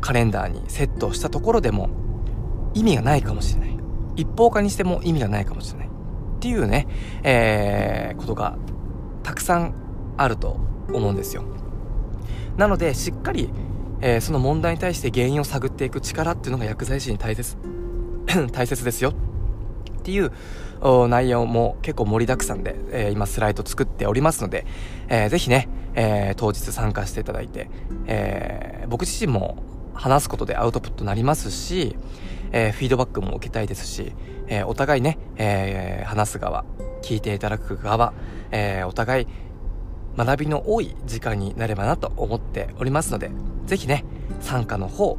[0.00, 1.90] カレンダーにセットしたところでも
[2.74, 3.76] 意味がないかもしれない。
[4.16, 5.88] 一方化にしても意味がないかもしれない。
[5.88, 5.90] っ
[6.40, 6.86] ていうね、
[7.22, 8.58] えー、ことが
[9.22, 9.74] たくさん
[10.18, 10.58] あると
[10.92, 11.44] 思うんですよ。
[12.56, 13.50] なのでしっかり
[14.00, 17.56] えー、その問題に対して原因を探っていく力っていうのが薬剤師に大切。
[18.52, 20.32] 大切ですよっていう
[21.08, 24.66] 内容も結構盛りだくさんで、えー、今スライド作っておりますので、
[25.08, 27.70] えー、ぜひね、えー、当日参加していただいて、
[28.06, 29.62] えー、僕自身も
[29.94, 31.96] 話すことでアウトプットになりますし、
[32.52, 34.12] えー、フィードバックも受けたいですし、
[34.48, 36.64] えー、お互いね、えー、話す側
[37.02, 38.12] 聞いていただく側、
[38.50, 39.26] えー、お互い
[40.16, 43.30] 学びの多い時間になればなと思っておりますので、
[43.66, 44.04] ぜひね、
[44.40, 45.18] 参加の方、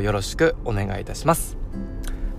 [0.00, 1.61] よろしくお願いいたします。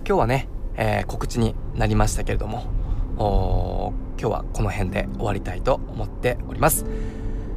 [0.06, 6.84] 今日はね、えー、告知になりましたけれども、今日はこの辺で終わりたいと思っております。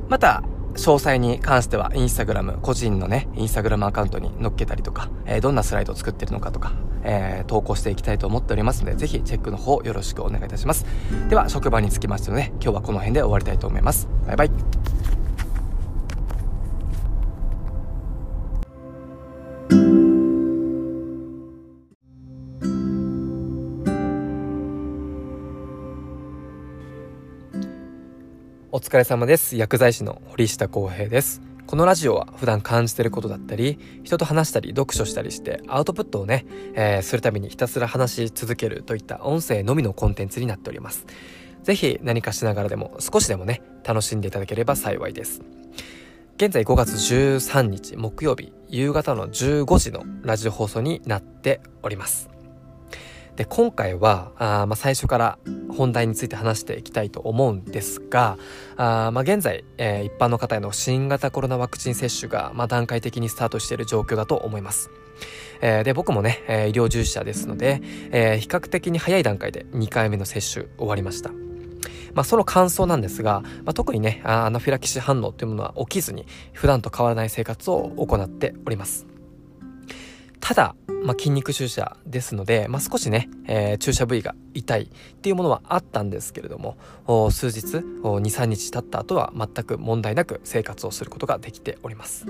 [0.08, 0.44] また、
[0.76, 6.72] 詳細に関してはインスタグラム、個人のね、インスタグラムアカウントに載っけたりとか、えー、どんなスライドを作ってるのかとか、
[7.04, 10.86] えー、投稿していきたいと思っておりますので、ぜひチェックの方よろしくお願いいたします。
[11.30, 14.08] では、職場につきましてので、今日はこの辺で終わりたいと思います。
[14.26, 15.27] バイバイ。
[28.78, 29.56] お疲れ様です。
[29.56, 31.42] 薬剤師の堀下康平です。
[31.66, 41.08] このラジオは普段感じてることだったり、人と話したり読書したりしてアウトプットをね、えー、するためにひたすら話し続けるといった音声のみのコンテンツになっております。
[41.64, 45.42] ぜひ何かしながらでも少しでもね、楽しんでいただければ幸いです。
[46.36, 52.37] 現在5月13日木曜日夕方の15時のラジオ放送になっております。
[53.38, 55.38] で、今回は、あまあ、最初から
[55.70, 58.38] 本題について話していきたいと思うんですが、
[58.78, 64.90] あまあ、現在、えー、一般の方への新型コロナワクチン接種が、まあ、段階的にスタートしている状況だと思います。
[65.62, 71.30] えー、で、僕もね、えー、医療従事者ですので、えー、比較的に早い段階で2回目の接種終わりました。
[72.16, 79.07] まあ、その感想なんですが、まあ、特にね、アナフィラキシー反応というものは起きずに、普段と変わらない生活を行っております。
[80.40, 84.88] ただ、まあ、筋肉注射ですので、まあ、少しね、えー、注射部位が痛いっ
[85.22, 86.78] ていうものはあったんですけれども
[87.32, 92.26] 数日23日経った後は全く問題なく生活をすることができております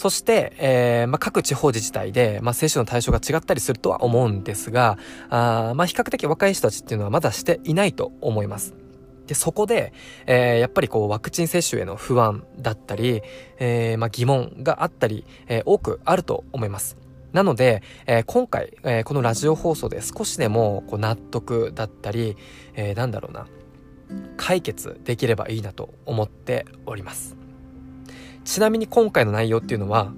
[0.00, 4.96] そして、えー、まあ、各地方自治体で、まあ、接種の対象が違ったりするとは思うんですが、
[5.28, 8.79] あまあ、比較的若い人たちっていうのはまだしていないと思います。
[9.30, 9.92] で、そこで、
[10.26, 13.22] えー、やっぱりこう、ワクチン接種への不安だったり、
[13.60, 16.96] えー、まあ、疑問があったり、えー、多くあると思います。
[17.32, 22.36] なので、えー、今回、えー、このラジオ放送で少しでもこう納得だったり、
[22.74, 23.46] えー、なんだろうな、
[24.36, 27.36] 解決できればいいなと思っております。
[28.44, 30.12] ちなみに今回の内容っていうのは、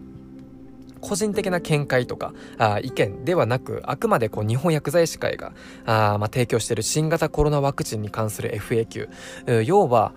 [1.03, 5.53] 個人的な見解とかあ意見ではなくあくまでこう日本薬剤師会が
[5.85, 10.15] あ、まあ、提供している新型コロナワクチンに関する FAQ 要は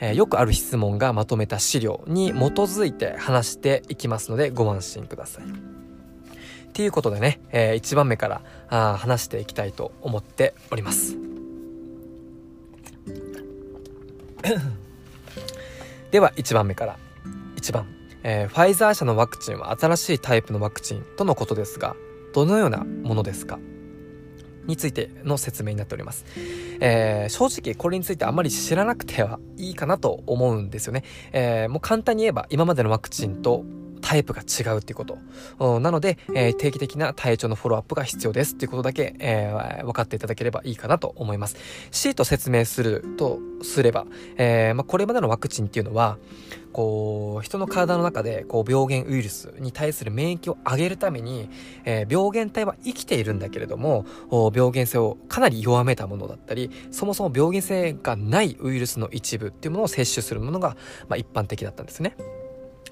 [0.00, 5.44] えー、よくある質問がまとめた資料に基づいて話していきますのでご安心ください。
[5.44, 5.46] っ
[6.72, 11.16] ていうことでね、えー、1番目からあ話していきたいと思っております。
[16.10, 16.98] では1番目から
[17.56, 17.86] 1番
[18.24, 21.94] えー、ファイザー社のワクチンは新しいタイプのワクチンとのことですが
[22.32, 23.60] どのようなものですか？
[24.66, 26.24] についての説明になっております。
[26.80, 31.04] えー、正直これについてあまり知らなくてはいいかなと思うんですよね。
[31.32, 33.62] えー、もう簡単に言えば今までのワクチンと
[34.04, 35.80] タイプが違うっていうこと。
[35.80, 41.56] なので、えー、定期的な体調のフォローアップが必要ですっていうことだけ、えー、分かっていただければいいかなと思います。
[41.90, 44.04] C と説明するとすれば、
[44.36, 46.18] えーまあ、これまでのワクチンっていうのは、
[46.74, 51.48] こう、人の体の中で、こう、病原ウイルスに対する免疫を上げるために、
[51.84, 54.04] えー、病原体は生きているんだけれども、
[54.52, 60.76] 病原性をかなり弱めたものだったり、そもそも病原性がないウイルスの一部っていうものを摂取するものが、
[61.08, 62.16] まあ、一般的だったんですね。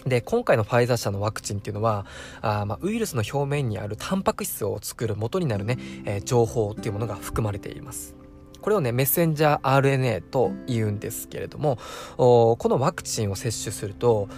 [0.06, 2.06] で、今回のファイザー社のワクチンっていうのは、
[2.40, 8.14] あまあ、ウイルスの表面にあるタンパク質を作る元になるね、えー、情報っていうものが含まれています。
[8.62, 11.78] これをね、メッセンジャー RNA と言うんですけれども、
[12.16, 14.28] このワクチンを接種すると、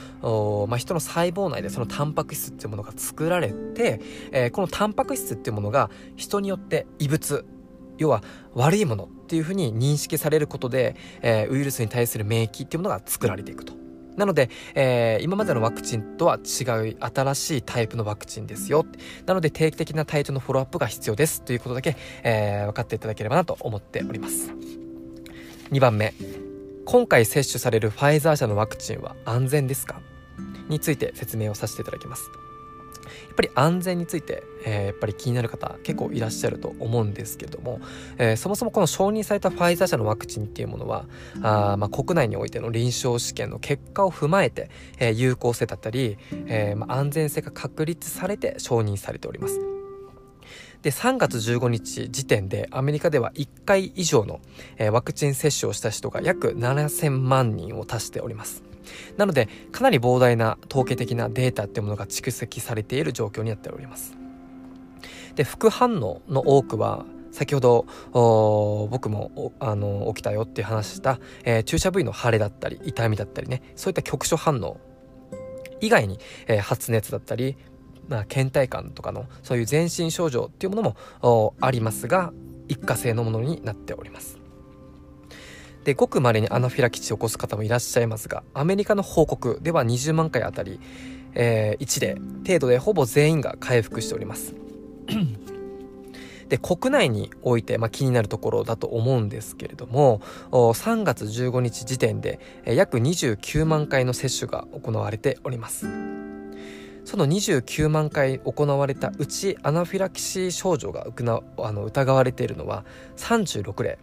[0.66, 4.00] まあ、人の細胞内でそのタンパク質っていうものが作られて、
[4.32, 7.44] えー、このタンパク質っていうものが人によって異物、
[7.98, 8.22] 要は
[8.54, 13.83] 悪いものっていうふうに認識されることで、えー、ウイルスに対する免疫っていうものが作られていくと。
[14.16, 18.86] なので、えー、今までのワクチンとは違う新しいタイプのワクチンですよ。
[19.26, 24.52] なので定期的な体調のフォローアップが必要ですということだけ、えー、分かっていただければなと思っております。
[25.70, 26.14] 2番目。
[26.86, 30.00] 今回接種されるファイザー社のワクチンは安全ですか？
[30.68, 32.30] について説明をさせていただきます。
[33.04, 37.80] やっぱり安全について、えー、やっぱり気になる方結構いらっしゃると思うんですけども、
[38.18, 41.06] えー、そもそもこの承認されたファイザー社のワクチンっていうものは
[41.42, 49.60] あ、まあ、国内においての臨床試験の結果を踏まえて、えー、有効性だったり、えまあ、安全性が確立されて承認されております。
[50.84, 54.40] で、3月15日時点でアメリカでは1回以上の、
[54.76, 58.73] えワクチン接種をした人が約7000万人を達しております。
[59.16, 64.16] なのでかなり膨大な統計的なデータっていうものが蓄積されている状況になっております。
[65.34, 67.86] で副反応の多くは先ほど
[68.90, 74.78] 僕もあの起きたよっていう話した、えー、注射部位の腫れだったり痛みだったりねそういった局所反応
[75.80, 77.56] 以外に、えー、発熱だったり、
[78.08, 82.32] まあ、倦怠感とかのそういう全身症状っていうものもありますが
[82.68, 84.43] 一過性のものになっております。
[85.84, 90.80] でごく稀にアナフィラキシーを起こす方もいらっしゃいますがアメリカの報告では20万回あたり、
[91.34, 92.14] えー、1例
[92.46, 94.54] 程度でほぼ全員が回復しております。
[96.48, 100.20] で国内において、まあ、気になるところだと思うんですけれども
[100.50, 105.86] 3月15日時点で約29万回の接種が行われております。
[107.04, 111.06] その29万回行われたうちアナフィラキシー症状が
[111.58, 112.84] あの疑われているのは
[113.16, 113.98] 36例。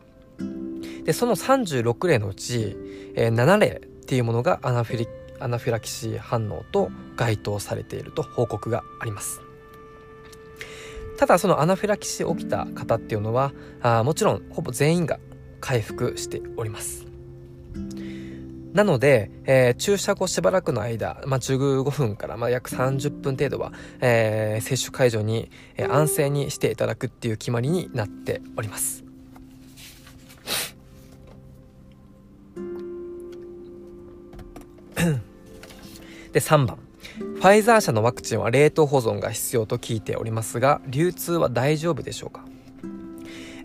[1.03, 2.75] でその36例のうち、
[3.15, 5.07] えー、7例っていうものがアナフィリ
[5.39, 9.41] アナフィラキシー反応と該当されていると報告があります
[11.17, 15.19] ただそのアナフィラキシー起きた方っていうのはあもちろんほぼ全員が
[15.59, 17.07] 回復しております
[18.73, 29.10] なので、えー、注射後しばらくの間、まあ、15分から、まあ、約30分程度は、えー、接種会場に、えー、安静にしていただくっていう決まりになっております。
[36.33, 36.77] で、3番。
[37.17, 42.45] ファイザー社のワクチンは冷凍保存が必要と聞いておりますが、流通は大丈夫でしょうか？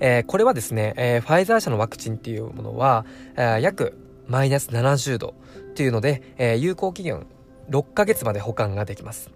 [0.01, 7.27] えー、これはですね、えー、ファイザー社のワクチンっていうものは、えー、約マイナス70度っていうので、えー、有効期限
[7.71, 9.31] 6ヶ月まで保管ができます。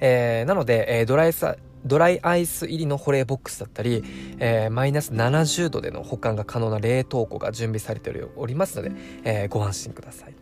[0.00, 4.02] えー、なので、えー、ドライサドライアイス入りの保冷ボックスだったり、
[4.38, 8.92] えー、マイナス70度での保管が可能な冷凍庫が準備されておりますので、
[9.24, 10.34] えー、ご安心ください。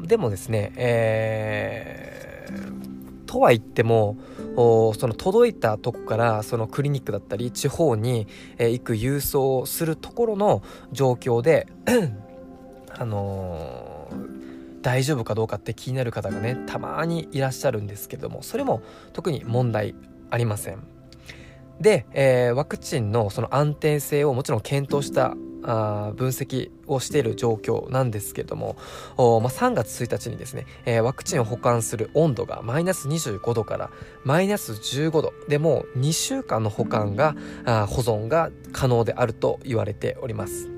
[0.00, 4.16] でもですね、えー、とは言っても
[4.56, 8.26] その届いたとこからそのクリニックだったり地方に、
[8.58, 11.68] えー、行く郵送するところの状況で
[12.90, 18.82] あのー、大丈夫かどうかって気になる方がねたまにいらっしゃるんですけどもそれも
[19.12, 19.94] 特に問題
[20.30, 20.97] ありません。
[21.80, 28.76] で、えー、ワクチンのその安定性をもちろん検討したあ分析をしている状況なんですけれども、
[29.16, 33.90] おまあ、3月1日にですね、えー、ワクチンを保管する温度がマイナス25度から
[34.24, 40.77] マイナス15度でもう2週間の保管があ保存が可能であると言われております。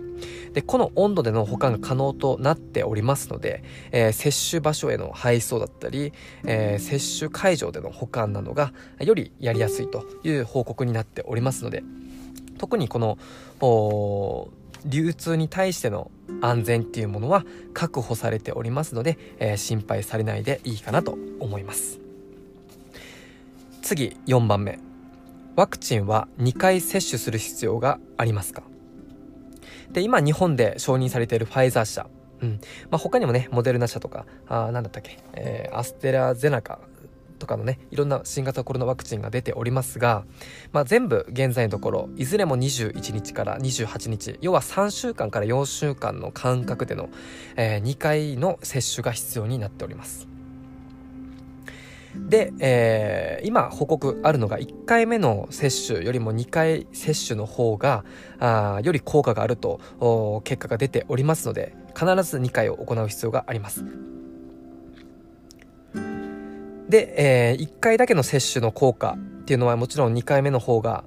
[0.52, 3.62] で、この温度での保管が可能となっておりますので、
[3.92, 6.12] えー、接種場所への配送だったり、
[6.44, 11.82] えー、接種会場での保管などがよりやりやすいという報告になっておりますので、
[12.58, 13.18] 特にこの、
[14.86, 16.10] 流通に対しての
[16.40, 17.44] 安全っていうものは
[17.74, 22.00] 確保されておりますので、えー、心配されないでいいかなと思います。
[23.82, 24.78] 次4番目。
[25.56, 28.62] ワクチンは2回接種する必要がありますか？
[29.92, 32.06] で今日本で承認されているファイザー社。
[32.40, 32.60] うん。
[32.90, 36.78] まあ、他にもねモデルナ社とかあ何だったっけ、えー、アステラゼナカ
[37.38, 40.24] とかのねいろんな新型コロナワクチンが出ておりますが、
[40.72, 47.08] まあ、全部現在のところいずれも21日から28日要は3週間から4週間の間隔での、
[47.56, 50.29] えー、2回の接種が必要になっております。
[52.16, 58.04] で、えー、今報告あるのが1回目の接種よりも2回接種の方が
[58.38, 59.80] あより効果があると
[60.44, 63.84] 結果が出ておりますので必ず2回を行う必要があります。
[66.88, 71.04] で、えー、1回だけの接種の効果っていうのはもちろん2回目の方が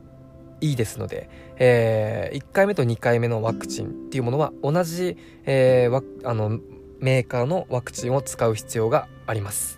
[0.62, 6.60] いいですので、えー、1回目と2回目のワクチンっていうものは同じ、えー、あの
[7.00, 9.78] メーカーのワクチンを使う必要があります。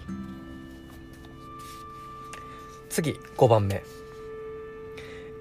[2.95, 3.83] 次5番目。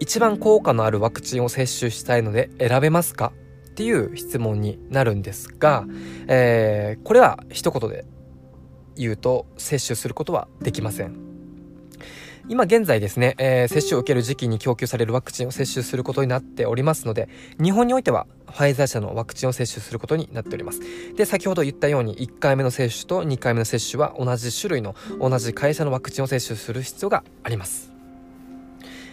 [0.00, 3.32] 一番効果のあるワクチンを接種したいので選べますか？
[3.68, 5.84] っていう質問になるんですが、
[6.26, 8.06] えー、これは一言で
[8.96, 11.33] 言うと接種することはできません。
[12.46, 20.80] 今現在ですね、えー、接種を受ける時期に供給されるワクチンを接種することになっておりますので、日本においてはファイザー社のワクチンを接種することになっております。
[21.16, 27.92] で、先ほど言ったように1回目の接種と2回目の接種は同じ種類の同じ会社のワクチンを接種する必要があります。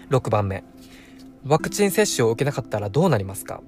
[0.09, 0.65] 6番目。
[1.45, 3.61] ワクチン接種を受けなかったらどうなりますか？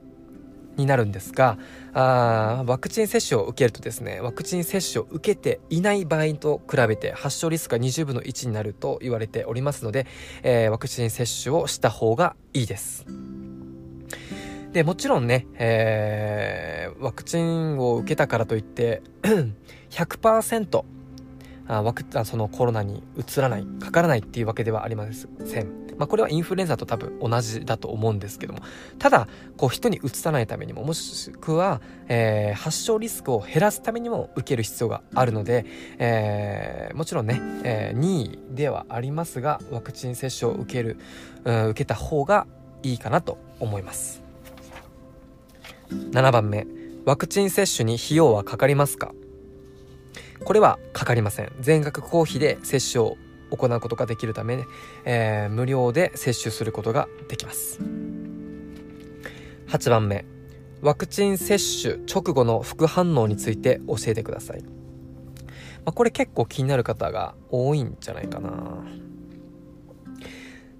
[0.78, 1.58] になるんですが
[1.94, 10.08] あワクチン接種を受けるとですねワクチン接種を受けていない場合と比べて発症リスクが20分の1になると言われておりますので、
[10.42, 13.06] えー、ワクチン接種をした方がいいです。
[14.72, 19.04] でもちろんね、えー、ワクチンを受けたからといって
[19.92, 20.84] 100%
[21.68, 25.08] あワクあそのコロナにうつらないかからないっていうわけではありま
[25.46, 25.83] せん。
[25.98, 28.60] まあ、これはインフルエンザと多分同じだと思うんですけども、
[29.00, 29.28] ただ、
[29.58, 35.66] こう人にうつさないためにも、もしくは、えー、発症リスクを減らすためにも受ける必要があるので、
[36.00, 40.98] えー、もちろんね、えー、任意ではありますが、ワクチン接種を受ける、
[41.44, 42.48] うん、受けた方が
[42.82, 44.22] いいかなと思います。
[45.90, 46.66] 7番目、
[47.06, 49.14] ワクチン接種に費用はかかりますか？
[50.44, 51.52] これはかかりません。
[51.60, 53.18] 全額公費で接種を
[53.56, 54.66] 行うことができるため、
[55.06, 57.80] えー、無料で接種することができます。
[59.68, 60.26] 8番目
[60.82, 64.70] ワクチン接種直後の副反応について教えてください、ま
[65.86, 68.84] あ、これ結構気になる方が多いんじゃないかな。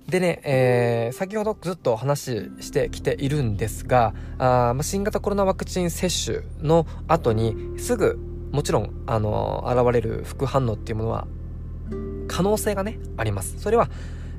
[0.08, 8.20] でね、えー、先ほどずっと話してきているんですがあ、まあ、新型コロナワクチン接種の後にすぐ
[8.52, 11.26] もちろん、あのー、現れる副反応っていうものは
[12.28, 13.60] 可能性がね、あります。
[13.60, 13.90] それは、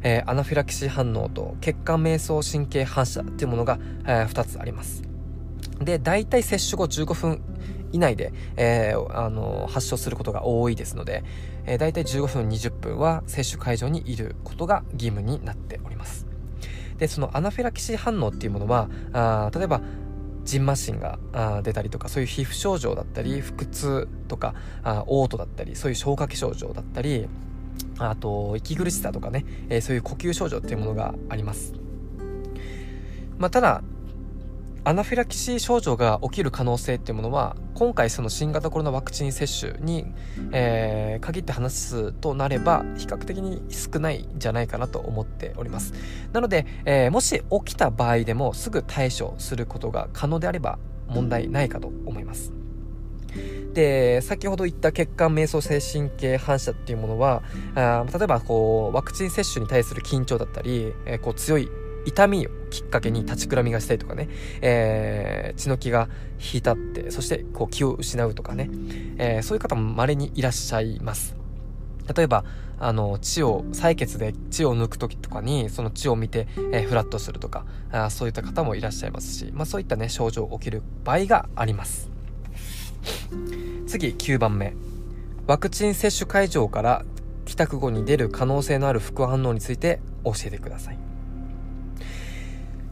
[0.02, 5.02] えー、アナフィラキシー反応と血管瞑想神経反射っていうものが、えー、2つあります。
[5.80, 7.40] で、大体接種後15分
[7.94, 11.22] 以内で、えー、あの発症することが多いですので、
[11.64, 16.26] えー、大体15分20分は接種会場にいることが義務になっております
[16.98, 19.80] でそのアナフィラキシー反応っていうものはあ例えば
[20.42, 21.18] ジンマシンが
[21.62, 27.28] 出たりとかそういう皮膚症状だったり腹痛とかあ嘔吐だったりそういう消化器症状だったり
[27.98, 31.74] あと息苦しさとかね、えー、そういう呼吸症状っていうものがあります。
[33.38, 33.82] まあ、ただ
[34.86, 40.04] アナフィラキシー症状が起きる可能性っていうものは今回その新型コロナワクチン接種に、
[40.52, 45.94] えー、限って話すとなれば比較的に少ないんじゃないかなと思っております
[46.34, 52.52] なので、えー、もし起きた場合でもすぐ対処することが可能であれば問題ないかと思います
[53.74, 57.42] で先ほど言った血管瞑想精神系反射っていうものは
[57.74, 61.68] あ例えばこうワクチン接種に対する緊張だったり、えー、こう強い
[62.06, 64.28] 痛みをきっかけに立ちくらみがしたりとかね、
[64.60, 66.08] えー、血の気が
[66.38, 68.70] 引いたってそしてこう気を失うとかね、
[69.18, 71.36] えー、そういう方も稀にいらっしゃいます。
[72.14, 72.44] 例えば
[72.78, 82.13] あの血を採血で血を抜く時とかにその血を見て、えー、フラットするとかあそういった方もいらっしゃいますし、まあ、そういったね症状起きる場合があります。
[83.86, 84.74] 次9番目。
[85.46, 87.04] ワクチン接種会場から
[87.44, 90.98] 帰宅後に出る可能性のある副反応について教えてください。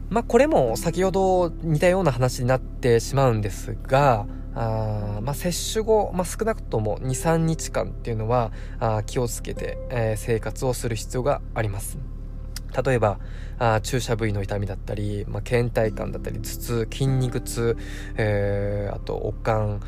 [0.09, 11.97] まあこれも先ほど似たような話になってしまうんですがあまあ、接種後、まあ、少なくとも23日間っていうのはあ気をつけて、えー、生活をする必要があります。
[12.85, 13.19] 例えば
[13.59, 17.77] あ注射部位の痛みだったり、まあ、倦怠感だったり頭痛筋肉痛、
[18.17, 19.79] えー、あと悪寒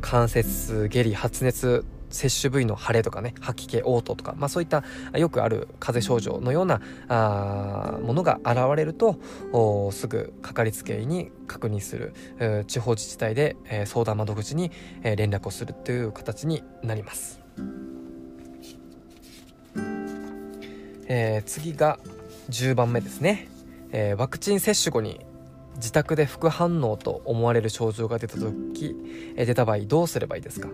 [0.00, 4.84] 関節下痢発熱接種部位の腫れとかね吐き気嘔吐とか、まあ、そういった
[5.16, 9.18] よくある風邪症状のようなあものが現れると
[9.90, 12.14] すぐかかりつけ医に確認する
[12.66, 14.70] 地方自治体で、えー、相談窓口に、
[15.02, 17.40] えー、連絡をするという形になります。
[21.14, 21.98] えー、次が
[22.48, 23.48] 10番目ですね、
[23.90, 25.20] えー、ワクチン接種後に
[25.76, 28.96] 自宅で副反応と思われる症状が出た時、
[29.36, 30.68] えー、出た場合どうすればいいですか？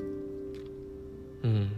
[1.44, 1.72] うん。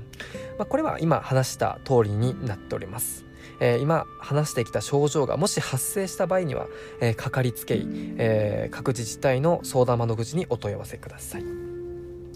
[0.58, 3.24] まあ、これは今話した通りになっております。
[3.60, 6.66] えー、今話してきた症状がもし発生した場合には、
[7.00, 11.42] えー、かかりつけ医、えー、各自治体の相談窓口にお問い合わせください。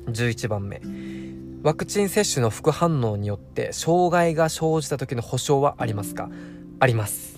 [0.06, 0.82] 11番目。
[1.62, 6.28] ワクチン接種の副反応によって障害が生じた時の保証はありますか？
[6.78, 7.33] あります。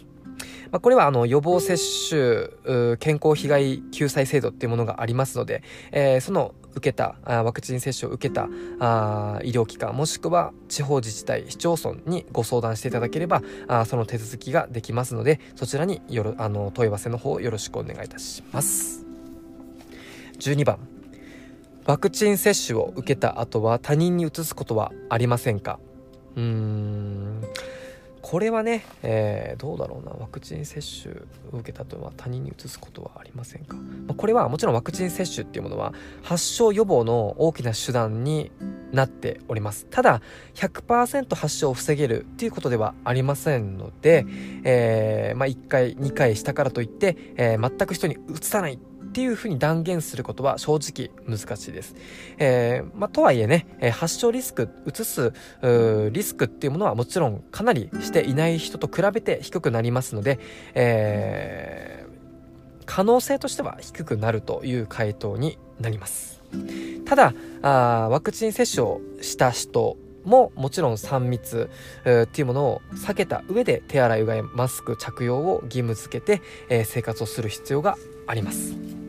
[0.76, 1.78] まあ、これはあの予防接
[2.10, 8.46] 種健康被害救済制度っていうものがありますので、えー、その受けたワクチン接種を受けた
[8.78, 19.06] あ医療機関もしくは地方自治体市町村にご相談していただければあその手続きができますのでそちらによろあの問い合わせの方よろしくお願いいたします。
[20.38, 20.78] 12番。
[21.86, 25.78] ワクチン接種を受けた後は他人に移すことはありませんか？
[26.36, 27.40] うーん
[28.28, 30.10] これはね、えー、どうだろうな。
[30.10, 31.14] ワクチン接種
[31.52, 38.50] を受けたとは他人に移すことはありませんか、まあ、これはもちろんワクチン接種っていうものは発症予防の大きな手段に
[38.90, 39.86] なっております。
[39.90, 40.22] ただ
[40.54, 44.26] 100%発症を防げるっていうことではありませんので、
[44.64, 48.78] えーまあ、1回2回したからといって、えー、全く人に移さないっ
[49.16, 51.94] ていうふうに断言することは正直難しいです。
[52.36, 55.32] えー、まあ、とはいえね、え発症リスク、移す
[56.12, 60.38] リスクっていうものはもちろんかなりしていない人と比べて低くなりますので、
[60.74, 66.42] えー、可能性としては低くなるという回答になります。
[67.06, 71.70] ただ、あワクチン接種をした人ももちろん3密、
[72.02, 77.96] っていうものを避けた上で手洗いうがいマスク着用を義務付けて、えー、生活をする必要が
[78.26, 79.05] あります。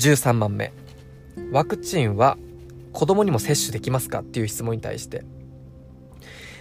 [0.00, 0.72] 13番目。
[1.52, 2.38] ワクチンは
[2.92, 5.24] 子供にも接種できますかっていう質問に対して。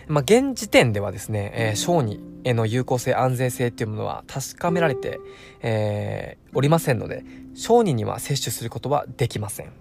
[0.07, 5.19] まあ、現時点ではですね、えー、小児への有効性安全性っていうものは確かめられて、
[5.61, 7.23] えー、おりませんので
[7.53, 9.71] 小児には接種することはできません。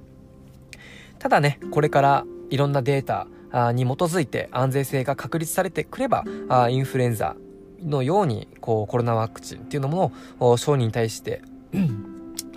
[1.18, 3.26] ただねこれからいろんなデータ
[3.72, 6.24] に基づいて安全性が確立されてくれば
[6.70, 7.34] インフルエンザ
[7.82, 11.42] のようにこうコロナワクチンっていうのも小児に対して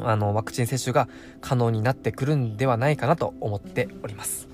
[0.03, 1.07] あの、ワクチン接種が
[1.41, 4.47] 可能になってくるんではないかなと思っております。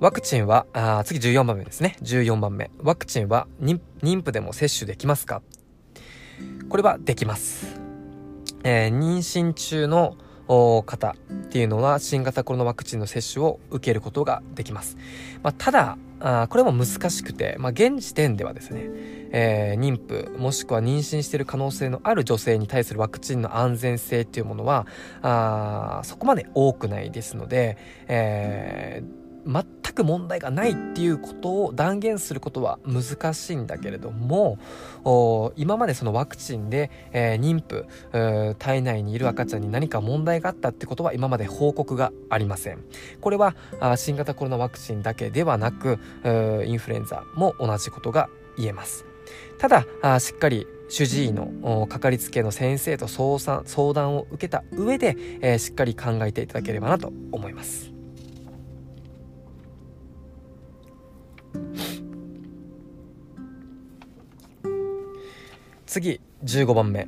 [0.00, 1.96] ワクチンは、あ次14番目ですね。
[2.02, 2.70] 14番目。
[2.82, 3.80] ワクチンは妊
[4.22, 5.42] 婦でも接種できますか？
[6.68, 7.80] これはできます。
[8.64, 10.16] えー、妊娠中の
[10.48, 14.96] 方っていうのは新型コロナワクチンの接種を受けることができます。
[15.42, 18.88] まあ、ただあ、これも難しくて、まあ、現時点ではですね、
[19.32, 24.86] えー、妊婦もしくは妊娠している可能性のある女性に対するワクチンの安全性というものは
[25.22, 27.76] あそこまで多くないですので、
[28.08, 29.64] えー全
[29.94, 34.58] く問題がないっていうことを断言することは難しいんだけれども
[35.56, 37.86] 今までそのワクチンで、えー、妊婦、
[38.58, 42.78] 体内にいる赤ちゃんに何か問題があったってことは今まで報告がありません。
[43.20, 43.54] これは
[43.96, 45.98] 新型コロナワクチンだけではなく
[46.66, 49.04] インフルエンザも同じことが言えます。
[49.58, 53.38] ただしっかり主治医のかかりつけの先生と相
[53.92, 57.91] 談を受けた上で、えー、しっかり考えていただければなと思います。
[65.86, 67.06] 次15番目。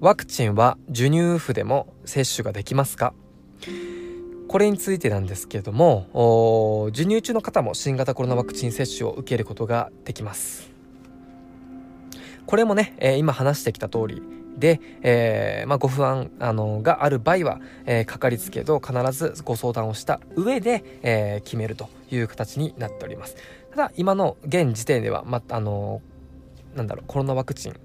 [0.00, 3.12] ワクチンは授乳婦でも接種ができますか？
[4.48, 10.70] これについてなんですけれども授乳中の方も新型コロナワクチン接種を受けることができます。
[12.46, 14.22] これもね、えー、今話してきた通り
[14.58, 23.36] で、えー、まあ、ご不安あのがある場合は、えー、かかりつけと必ずご相談をした上で、えー、決めるという形になっております。
[23.70, 26.02] ただ今の現時点では、まあの
[26.74, 27.80] なんだろうコロナワクチン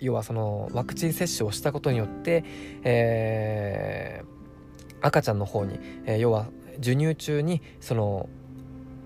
[0.00, 2.44] 要はそのワクチン接種をしたことによって、
[2.82, 8.28] えー、赤ちゃんの方に、えー、要は授乳中にその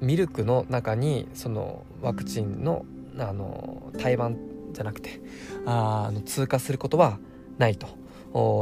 [0.01, 2.85] ミルクの中にそのワクチンの
[3.19, 4.39] あの胎盤
[4.73, 5.21] じゃなくて
[5.67, 7.19] あの通過することは
[7.59, 7.87] ないと。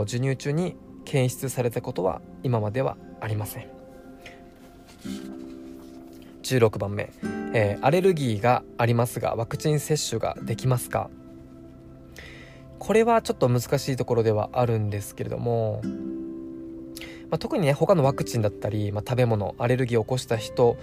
[0.05, 5.50] 授乳中に検出されたことは今まではありません。
[6.43, 7.11] 16番目、
[7.55, 11.11] えー、アレルギーがありますがワクチン接種ができますか？
[12.79, 15.83] これはちょっと難しいところではあるんですけれども、
[17.29, 20.79] まあ、特にね他のワクチンだったり、まあ、食べ物アレルギーを起こした人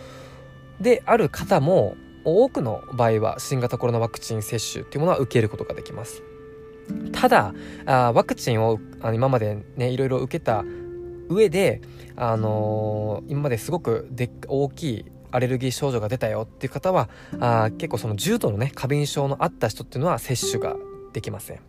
[0.80, 6.22] である方も多くの場合は新型コロナワクチン接種っていうものは受けることができます。
[7.12, 7.54] ただ
[7.86, 10.64] あワクチンをあの今までねいろいろ受けた
[11.30, 11.82] 上で、
[12.16, 17.10] あのー、今まですごくで大きいアレルギー症状が出たよっていう方は
[17.40, 20.76] あ結構その重度のね過敏症のあった人っていうのは接種が
[21.14, 21.60] できません。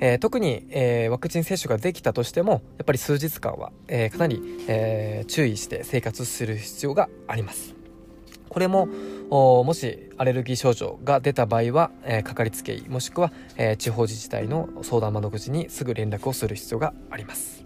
[0.00, 7.74] えー、特に、えー、ワクチン接種ができたとしてもやっぱり数日間は、えー、かなり、え注意して生活する必要があります。
[8.48, 8.86] これも
[9.30, 17.63] もしアレルギー症状が出た場合は、えー、かかりつけ医もしくは、えー、地方自治体の相談窓口にすぐ連絡をする必要があります、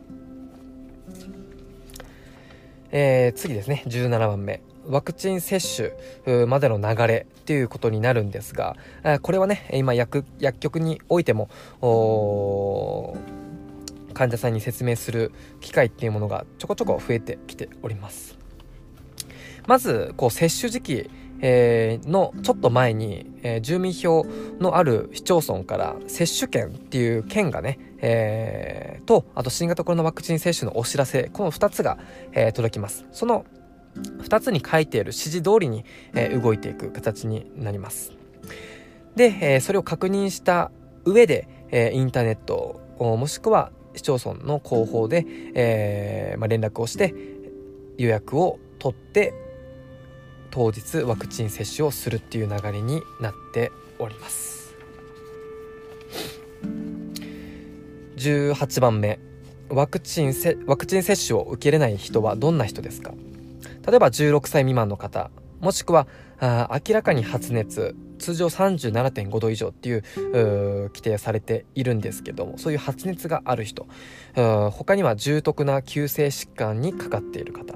[2.90, 3.82] えー、次ですね。
[3.86, 4.62] 17番目。
[4.86, 5.92] ワクチン接
[6.24, 8.76] 種までの流れっていうことになるんですが
[9.20, 11.50] これはね今薬薬局においても
[14.14, 15.30] 患者さんに説明する
[15.60, 18.38] 機会っていうものがちょこちょこ増えてきております。
[19.66, 21.10] まずこう接種時期
[21.40, 24.26] えー、のちょっと前に、えー、住民票
[24.58, 31.98] のある市町村から接種券っていう券がね、えー、とあと新型コロナワクチン接種のお知らせこの2つが、
[32.32, 33.06] えー、届きます。
[33.12, 33.44] その
[33.96, 35.84] 2つに書いている指示通りに、
[36.14, 38.12] えー、動いていく形になります。
[39.16, 40.70] で、えー、それを確認した
[41.04, 45.24] 上で、えー、インターネットもしくは市町村の広報で、
[45.54, 47.14] えーまあ、連絡をして
[47.96, 49.34] 予約を取って
[50.58, 54.74] 当日ワクチン接種をするっていう流れになっております。
[58.16, 59.20] 18番目
[59.68, 63.14] ワクチンせワクチン接種を受けれない人はどんな人ですか？
[63.86, 65.30] 例えば16歳未満の方
[65.60, 66.08] もしくは
[66.40, 70.02] あ明らかに発熱通常37.5度以上っていう
[70.88, 73.86] 規定されているんですけどもそういう発熱がある人
[74.34, 77.74] 他には重篤な急性疾患にかかっている方。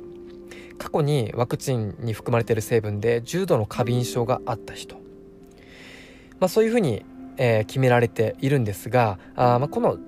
[0.83, 4.97] 過去にワクチンに含まれている成分で重度の過敏症があった人、
[6.41, 7.05] まあ、そういうふうに、
[7.37, 9.99] えー、決められているんですがあ、まあ、この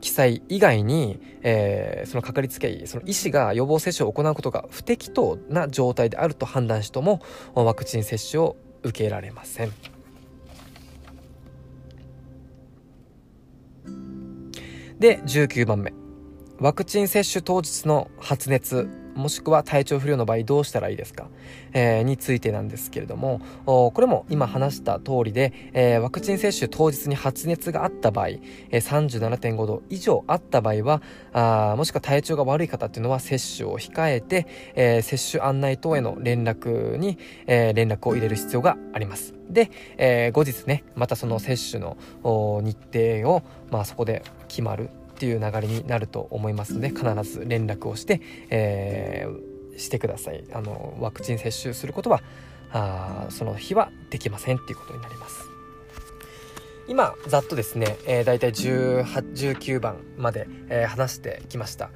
[0.00, 7.22] 記載以外に、えー、そのかかりつけ医その医師が予防接種を行うことが不適当な状態であると判断しても
[7.54, 9.72] ワクチン接種を受けられません。
[14.98, 15.92] で19番目。
[16.58, 18.88] ワクチン接種当日の発熱。
[19.20, 21.28] もしくは体調不良の場合どうしたらいいですか、
[21.72, 31.02] えー、についてなんですけれどもこれも今話した通りで、えー、ワクチン接種当日に発熱があった場合、えー、37.5度以上あった場合は
[31.32, 39.34] あもしくは体調が悪い方っていうのは接種を控えて、えー、接種案内等への連絡に、えー、連絡を入れる必要があります。
[39.48, 41.96] で、えー、後日ねまたその接種の
[42.62, 44.90] 日程を、まあ、そこで決まる。
[45.20, 50.42] っていう流れになると思いますので必ず連絡をして、えー、してください。
[50.54, 52.22] あのワクチン接種することは
[52.72, 55.44] あその日はできませんっていうことになります。
[56.88, 61.90] 今ざっとですね、えー、大体19番まで、えー、話してきました。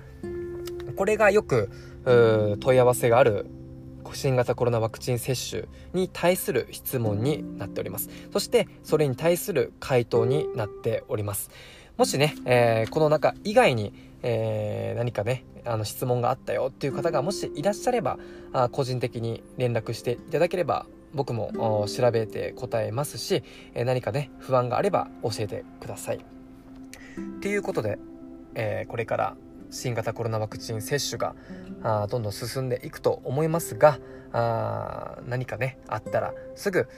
[0.94, 1.70] これがよく
[2.60, 3.46] 問い合わせがある
[4.12, 5.64] 新型コロナワクチン接種
[5.94, 8.10] に対する質問になっております。
[8.32, 11.50] そしてそれに対する回答になっております。
[11.96, 13.92] もしね、えー、この中以外に、
[14.22, 18.18] えー、何かね、あの質問があったよっていう方がもしいらっしゃれば、
[18.52, 26.16] あ個人的に連絡していただければ、僕も調べて答えますし、え何かね、不安があれば教えてください。
[26.16, 26.20] っ
[27.40, 27.98] ていうことで、
[28.56, 29.36] えー、これから
[29.70, 31.34] 新型コロナワクチン接種が
[31.82, 33.98] あどんどん進んでいくと思いますが
[34.32, 36.88] あ何かねあったらすぐ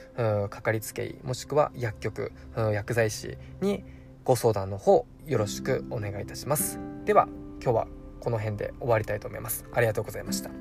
[0.49, 3.83] かかりつけ医もしくは薬局薬剤師に
[4.27, 6.81] ご相談の方よろしくお願いいたします。
[7.05, 7.29] では
[7.63, 7.87] 今日は
[8.19, 9.63] この辺で終わりたいと思います。
[9.71, 10.51] ありがとうございました。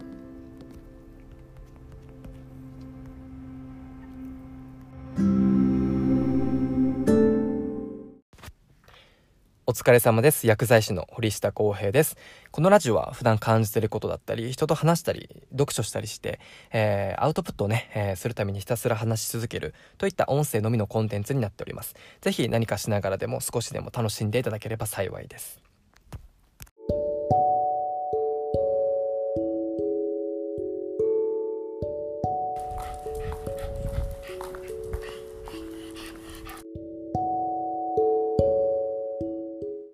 [9.69, 10.47] お疲れ様です。
[10.47, 12.17] 薬剤師の堀下康平です。
[12.53, 16.39] このラジオは普段感じてることだったり、人と話したり、読書したりして、
[16.73, 21.97] えー、アウトプットをね、えー、するためにひたすら話し続けるといった音声のみのコンテンツになっております。
[22.21, 25.66] ぜひ何かしながらでも少しでも楽しんでいただければ幸いです。